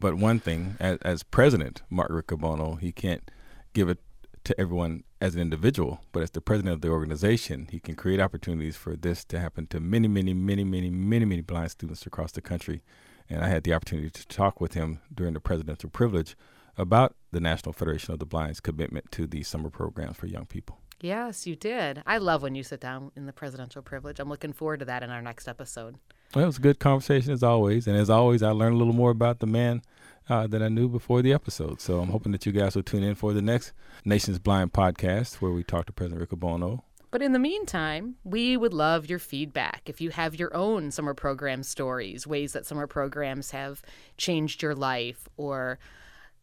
But 0.00 0.14
one 0.14 0.38
thing, 0.38 0.76
as, 0.78 0.98
as 1.02 1.22
president, 1.22 1.82
Mark 1.90 2.10
Riccobono, 2.10 2.78
he 2.78 2.92
can't 2.92 3.30
give 3.72 3.88
it 3.88 3.98
to 4.44 4.58
everyone 4.60 5.04
as 5.20 5.34
an 5.34 5.40
individual, 5.40 6.00
but 6.12 6.22
as 6.22 6.30
the 6.30 6.40
president 6.40 6.74
of 6.74 6.80
the 6.80 6.88
organization, 6.88 7.68
he 7.70 7.80
can 7.80 7.94
create 7.96 8.20
opportunities 8.20 8.76
for 8.76 8.96
this 8.96 9.24
to 9.24 9.38
happen 9.38 9.66
to 9.68 9.80
many, 9.80 10.08
many, 10.08 10.32
many, 10.32 10.64
many, 10.64 10.90
many, 10.90 11.24
many 11.24 11.40
blind 11.40 11.70
students 11.70 12.06
across 12.06 12.32
the 12.32 12.40
country. 12.40 12.82
And 13.30 13.44
I 13.44 13.48
had 13.48 13.64
the 13.64 13.74
opportunity 13.74 14.10
to 14.10 14.26
talk 14.26 14.60
with 14.60 14.74
him 14.74 15.00
during 15.14 15.34
the 15.34 15.40
presidential 15.40 15.90
privilege 15.90 16.36
about 16.76 17.14
the 17.32 17.40
National 17.40 17.72
Federation 17.72 18.12
of 18.12 18.20
the 18.20 18.26
Blind's 18.26 18.60
commitment 18.60 19.10
to 19.12 19.26
these 19.26 19.48
summer 19.48 19.68
programs 19.68 20.16
for 20.16 20.26
young 20.26 20.46
people. 20.46 20.78
Yes, 21.00 21.46
you 21.46 21.54
did. 21.54 22.02
I 22.06 22.18
love 22.18 22.42
when 22.42 22.54
you 22.54 22.62
sit 22.62 22.80
down 22.80 23.12
in 23.14 23.26
the 23.26 23.32
presidential 23.32 23.82
privilege. 23.82 24.18
I'm 24.18 24.28
looking 24.28 24.52
forward 24.52 24.80
to 24.80 24.86
that 24.86 25.02
in 25.02 25.10
our 25.10 25.22
next 25.22 25.46
episode. 25.46 25.96
Well, 26.34 26.44
it 26.44 26.46
was 26.46 26.58
a 26.58 26.62
good 26.62 26.80
conversation 26.80 27.32
as 27.32 27.42
always. 27.42 27.86
And 27.86 27.96
as 27.96 28.10
always, 28.10 28.42
I 28.42 28.50
learned 28.50 28.74
a 28.74 28.78
little 28.78 28.92
more 28.92 29.10
about 29.10 29.38
the 29.38 29.46
man 29.46 29.82
uh, 30.28 30.46
that 30.48 30.62
I 30.62 30.68
knew 30.68 30.88
before 30.88 31.22
the 31.22 31.32
episode. 31.32 31.80
So 31.80 32.00
I'm 32.00 32.10
hoping 32.10 32.32
that 32.32 32.46
you 32.46 32.52
guys 32.52 32.74
will 32.74 32.82
tune 32.82 33.04
in 33.04 33.14
for 33.14 33.32
the 33.32 33.42
next 33.42 33.72
Nations 34.04 34.38
Blind 34.38 34.72
podcast 34.72 35.36
where 35.36 35.52
we 35.52 35.62
talk 35.62 35.86
to 35.86 35.92
President 35.92 36.28
Riccobono. 36.28 36.82
But 37.10 37.22
in 37.22 37.32
the 37.32 37.38
meantime, 37.38 38.16
we 38.24 38.56
would 38.56 38.74
love 38.74 39.08
your 39.08 39.18
feedback. 39.18 39.82
If 39.86 40.00
you 40.00 40.10
have 40.10 40.34
your 40.34 40.54
own 40.54 40.90
summer 40.90 41.14
program 41.14 41.62
stories, 41.62 42.26
ways 42.26 42.52
that 42.52 42.66
summer 42.66 42.86
programs 42.86 43.52
have 43.52 43.82
changed 44.16 44.62
your 44.62 44.74
life, 44.74 45.28
or 45.36 45.78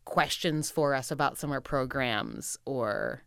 questions 0.05 0.71
for 0.71 0.93
us 0.93 1.11
about 1.11 1.37
summer 1.37 1.61
programs, 1.61 2.57
or 2.65 3.23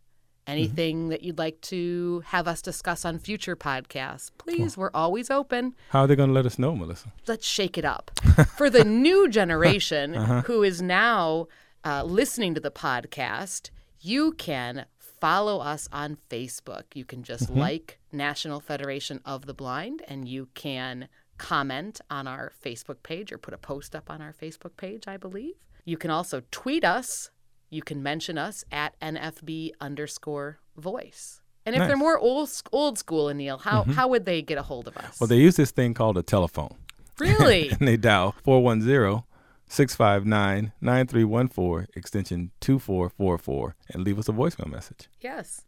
anything 0.49 1.01
mm-hmm. 1.01 1.09
that 1.09 1.23
you'd 1.23 1.37
like 1.37 1.61
to 1.61 2.23
have 2.25 2.47
us 2.47 2.61
discuss 2.61 3.05
on 3.05 3.19
future 3.19 3.55
podcasts, 3.55 4.31
please, 4.37 4.75
we're 4.75 4.91
always 4.93 5.29
open. 5.29 5.75
How 5.89 6.01
are 6.01 6.07
they 6.07 6.15
going 6.15 6.29
to 6.29 6.33
let 6.33 6.45
us 6.45 6.59
know, 6.59 6.75
Melissa? 6.75 7.13
Let's 7.27 7.47
shake 7.47 7.77
it 7.77 7.85
up. 7.85 8.11
For 8.57 8.69
the 8.69 8.83
new 8.83 9.29
generation 9.29 10.15
uh-huh. 10.15 10.41
who 10.41 10.63
is 10.63 10.81
now 10.81 11.47
uh, 11.85 12.03
listening 12.03 12.55
to 12.55 12.59
the 12.59 12.71
podcast, 12.71 13.69
you 14.01 14.33
can 14.33 14.85
follow 15.19 15.59
us 15.59 15.87
on 15.91 16.17
Facebook. 16.29 16.83
You 16.93 17.05
can 17.05 17.23
just 17.23 17.45
mm-hmm. 17.45 17.59
like 17.59 17.99
National 18.11 18.59
Federation 18.59 19.21
of 19.25 19.45
the 19.45 19.53
Blind 19.53 20.01
and 20.07 20.27
you 20.27 20.49
can 20.53 21.07
comment 21.37 22.01
on 22.09 22.27
our 22.27 22.51
Facebook 22.63 23.01
page 23.03 23.31
or 23.31 23.37
put 23.37 23.53
a 23.53 23.57
post 23.57 23.95
up 23.95 24.09
on 24.09 24.21
our 24.21 24.33
Facebook 24.33 24.75
page, 24.77 25.07
I 25.07 25.17
believe. 25.17 25.55
You 25.85 25.97
can 25.97 26.11
also 26.11 26.43
tweet 26.51 26.83
us 26.83 27.31
you 27.69 27.81
can 27.83 28.01
mention 28.01 28.37
us 28.37 28.63
at 28.71 28.99
NFB 28.99 29.71
underscore 29.79 30.59
voice. 30.75 31.41
And 31.65 31.75
if 31.75 31.79
nice. 31.79 31.87
they're 31.87 31.97
more 31.97 32.17
old 32.17 32.49
old 32.71 32.97
school, 32.97 33.31
Neil, 33.33 33.57
how 33.59 33.81
mm-hmm. 33.81 33.91
how 33.91 34.07
would 34.07 34.25
they 34.25 34.41
get 34.41 34.57
a 34.57 34.63
hold 34.63 34.87
of 34.87 34.97
us? 34.97 35.19
Well, 35.19 35.27
they 35.27 35.37
use 35.37 35.55
this 35.55 35.71
thing 35.71 35.93
called 35.93 36.17
a 36.17 36.23
telephone. 36.23 36.75
Really? 37.19 37.69
and 37.79 37.87
they 37.87 37.97
dial 37.97 38.35
410 38.43 39.23
659 39.69 40.73
9314 40.81 41.87
extension 41.95 42.51
2444 42.59 43.75
and 43.93 44.03
leave 44.03 44.19
us 44.19 44.27
a 44.27 44.33
voicemail 44.33 44.69
message. 44.69 45.07
Yes. 45.21 45.61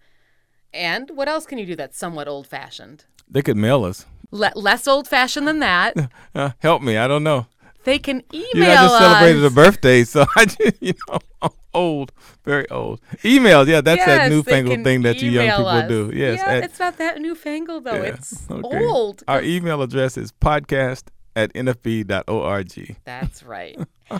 And 0.73 1.11
what 1.13 1.27
else 1.27 1.45
can 1.45 1.57
you 1.57 1.65
do 1.65 1.75
that's 1.75 1.97
somewhat 1.97 2.27
old 2.27 2.47
fashioned? 2.47 3.05
They 3.29 3.41
could 3.41 3.57
mail 3.57 3.85
us. 3.85 4.05
Le- 4.31 4.51
less 4.55 4.87
old 4.87 5.07
fashioned 5.07 5.47
than 5.47 5.59
that. 5.59 5.95
Uh, 6.33 6.51
help 6.59 6.81
me. 6.81 6.97
I 6.97 7.09
don't 7.09 7.23
know. 7.23 7.45
They 7.83 7.99
can 7.99 8.23
email 8.33 8.47
you 8.53 8.61
know, 8.61 8.71
I 8.71 8.75
just 8.75 8.93
us. 8.93 9.01
celebrated 9.01 9.43
a 9.43 9.49
birthday, 9.49 10.03
so 10.05 10.25
I 10.35 10.45
just, 10.45 10.81
you 10.81 10.93
know, 11.09 11.19
I'm 11.41 11.49
old, 11.73 12.13
very 12.45 12.69
old. 12.69 13.01
Emails, 13.23 13.67
yeah, 13.67 13.81
that's 13.81 13.97
yes, 13.97 14.07
that 14.07 14.29
newfangled 14.29 14.83
thing 14.83 15.01
that 15.01 15.21
you 15.21 15.31
young 15.31 15.49
people 15.49 15.67
us. 15.67 15.89
do. 15.89 16.11
Yes, 16.13 16.39
yeah, 16.39 16.53
at, 16.53 16.63
it's 16.63 16.79
not 16.79 16.97
that 16.97 17.19
newfangled 17.19 17.83
though. 17.83 17.95
Yeah, 17.95 18.13
it's 18.13 18.49
okay. 18.49 18.85
old. 18.85 19.23
Our 19.27 19.41
email 19.43 19.81
address 19.81 20.15
is 20.15 20.31
podcast 20.31 21.05
at 21.35 21.53
nfb.org. 21.53 22.97
That's 23.03 23.43
right. 23.43 23.79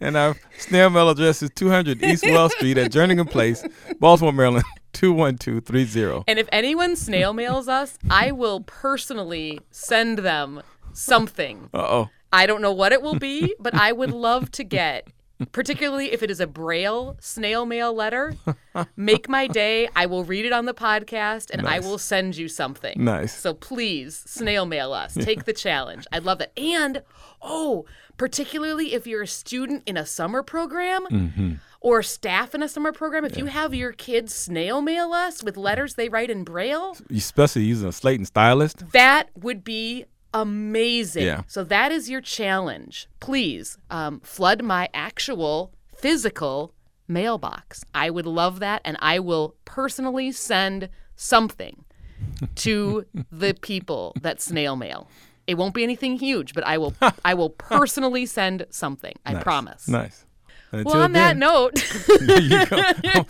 and 0.00 0.16
our 0.16 0.36
snail 0.58 0.90
mail 0.90 1.10
address 1.10 1.42
is 1.42 1.50
200 1.54 2.02
East 2.02 2.24
Wells 2.24 2.52
Street 2.54 2.78
at 2.78 2.90
Jernigan 2.90 3.30
Place, 3.30 3.64
Baltimore, 3.98 4.32
Maryland. 4.32 4.64
21230. 4.92 6.24
And 6.26 6.38
if 6.38 6.48
anyone 6.50 6.96
snail 6.96 7.32
mails 7.32 7.68
us, 7.68 7.96
I 8.10 8.32
will 8.32 8.60
personally 8.62 9.60
send 9.70 10.18
them 10.18 10.62
something. 10.92 11.70
Uh 11.72 11.78
oh. 11.78 12.10
I 12.32 12.46
don't 12.46 12.60
know 12.60 12.72
what 12.72 12.92
it 12.92 13.02
will 13.02 13.18
be, 13.18 13.54
but 13.58 13.74
I 13.74 13.92
would 13.92 14.10
love 14.10 14.50
to 14.52 14.64
get, 14.64 15.08
particularly 15.52 16.12
if 16.12 16.22
it 16.22 16.30
is 16.30 16.40
a 16.40 16.46
braille 16.46 17.16
snail 17.20 17.66
mail 17.66 17.92
letter. 17.92 18.34
Make 18.96 19.28
my 19.28 19.46
day. 19.46 19.88
I 19.96 20.06
will 20.06 20.24
read 20.24 20.44
it 20.44 20.52
on 20.52 20.66
the 20.66 20.74
podcast 20.74 21.50
and 21.50 21.62
nice. 21.62 21.82
I 21.82 21.86
will 21.86 21.98
send 21.98 22.36
you 22.36 22.48
something. 22.48 23.02
Nice. 23.02 23.36
So 23.36 23.54
please 23.54 24.22
snail 24.26 24.66
mail 24.66 24.92
us. 24.92 25.16
Yeah. 25.16 25.24
Take 25.24 25.44
the 25.44 25.52
challenge. 25.52 26.06
I'd 26.12 26.24
love 26.24 26.40
it. 26.40 26.52
And, 26.56 27.02
oh, 27.42 27.86
particularly 28.16 28.94
if 28.94 29.06
you're 29.06 29.22
a 29.22 29.26
student 29.26 29.82
in 29.86 29.96
a 29.96 30.06
summer 30.06 30.42
program. 30.42 31.06
Mm-hmm 31.06 31.52
or 31.80 32.02
staff 32.02 32.54
in 32.54 32.62
a 32.62 32.68
summer 32.68 32.92
program, 32.92 33.24
if 33.24 33.32
yeah. 33.32 33.38
you 33.38 33.46
have 33.46 33.74
your 33.74 33.92
kids 33.92 34.34
snail 34.34 34.82
mail 34.82 35.12
us 35.12 35.42
with 35.42 35.56
letters 35.56 35.94
they 35.94 36.10
write 36.10 36.30
in 36.30 36.44
Braille, 36.44 36.94
especially 37.10 37.62
using 37.62 37.88
a 37.88 37.92
slate 37.92 38.20
and 38.20 38.26
stylus, 38.26 38.74
that 38.92 39.30
would 39.34 39.64
be 39.64 40.04
amazing. 40.34 41.24
Yeah. 41.24 41.42
So 41.46 41.64
that 41.64 41.92
is 41.92 42.08
your 42.10 42.20
challenge. 42.20 43.08
Please 43.20 43.78
um, 43.90 44.20
flood 44.20 44.62
my 44.62 44.88
actual 44.94 45.72
physical 45.94 46.74
mailbox. 47.08 47.84
I 47.94 48.10
would 48.10 48.26
love 48.26 48.60
that, 48.60 48.82
and 48.84 48.96
I 49.00 49.18
will 49.18 49.56
personally 49.64 50.32
send 50.32 50.88
something 51.16 51.84
to 52.56 53.06
the 53.32 53.54
people 53.54 54.14
that 54.20 54.40
snail 54.40 54.76
mail. 54.76 55.08
It 55.46 55.54
won't 55.54 55.74
be 55.74 55.82
anything 55.82 56.18
huge, 56.18 56.54
but 56.54 56.64
I 56.64 56.78
will 56.78 56.94
I 57.24 57.34
will 57.34 57.50
personally 57.50 58.26
send 58.26 58.66
something. 58.70 59.14
I 59.26 59.34
nice. 59.34 59.42
promise. 59.42 59.88
Nice 59.88 60.24
well, 60.72 61.02
on 61.02 61.12
then, 61.12 61.12
that 61.12 61.36
note, 61.36 61.72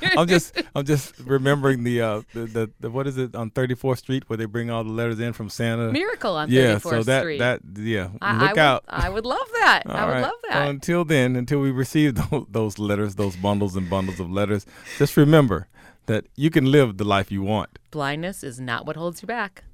I'm 0.17 0.29
just 0.29 0.61
I'm 0.75 0.85
just 0.85 1.19
remembering 1.21 1.85
the, 1.85 2.01
uh, 2.01 2.23
the, 2.35 2.47
the 2.47 2.71
the 2.81 2.91
what 2.91 3.07
is 3.07 3.17
it 3.17 3.35
on 3.35 3.51
34th 3.51 3.99
Street 3.99 4.29
where 4.29 4.37
they 4.37 4.45
bring 4.45 4.71
all 4.71 4.85
the 4.85 4.91
letters 4.91 5.21
in 5.21 5.33
from 5.33 5.49
Santa. 5.49 5.91
Miracle 5.91 6.37
on 6.37 6.49
34th 6.49 6.53
yeah, 6.53 6.79
so 6.79 7.03
that, 7.03 7.21
Street. 7.23 7.39
that 7.39 7.61
yeah, 7.77 8.11
I, 8.21 8.49
look 8.49 8.59
I 8.59 8.61
out. 8.61 8.85
Would, 8.87 9.05
I 9.05 9.09
would 9.09 9.27
love 9.27 9.49
that. 9.55 9.83
I 9.87 10.05
would 10.05 10.13
right. 10.13 10.23
love 10.23 10.33
that. 10.49 10.61
Well, 10.61 10.71
until 10.71 11.05
then, 11.05 11.37
until 11.37 11.61
we 11.61 11.71
receive 11.71 12.15
those, 12.31 12.47
those 12.51 12.79
letters, 12.79 13.15
those 13.15 13.37
bundles 13.37 13.77
and 13.77 13.89
bundles 13.89 14.21
of 14.21 14.31
letters, 14.31 14.67
just 14.99 15.17
remember 15.17 15.69
that 16.07 16.27
you 16.37 16.51
can 16.51 16.67
live 16.67 16.99
the 16.99 17.05
life 17.05 17.31
you 17.31 17.43
want. 17.43 17.79
Blindness 17.91 18.45
is 18.45 18.61
not 18.61 18.87
what 18.87 18.97
holds 18.97 19.23
you 19.23 19.27
back. 19.27 19.65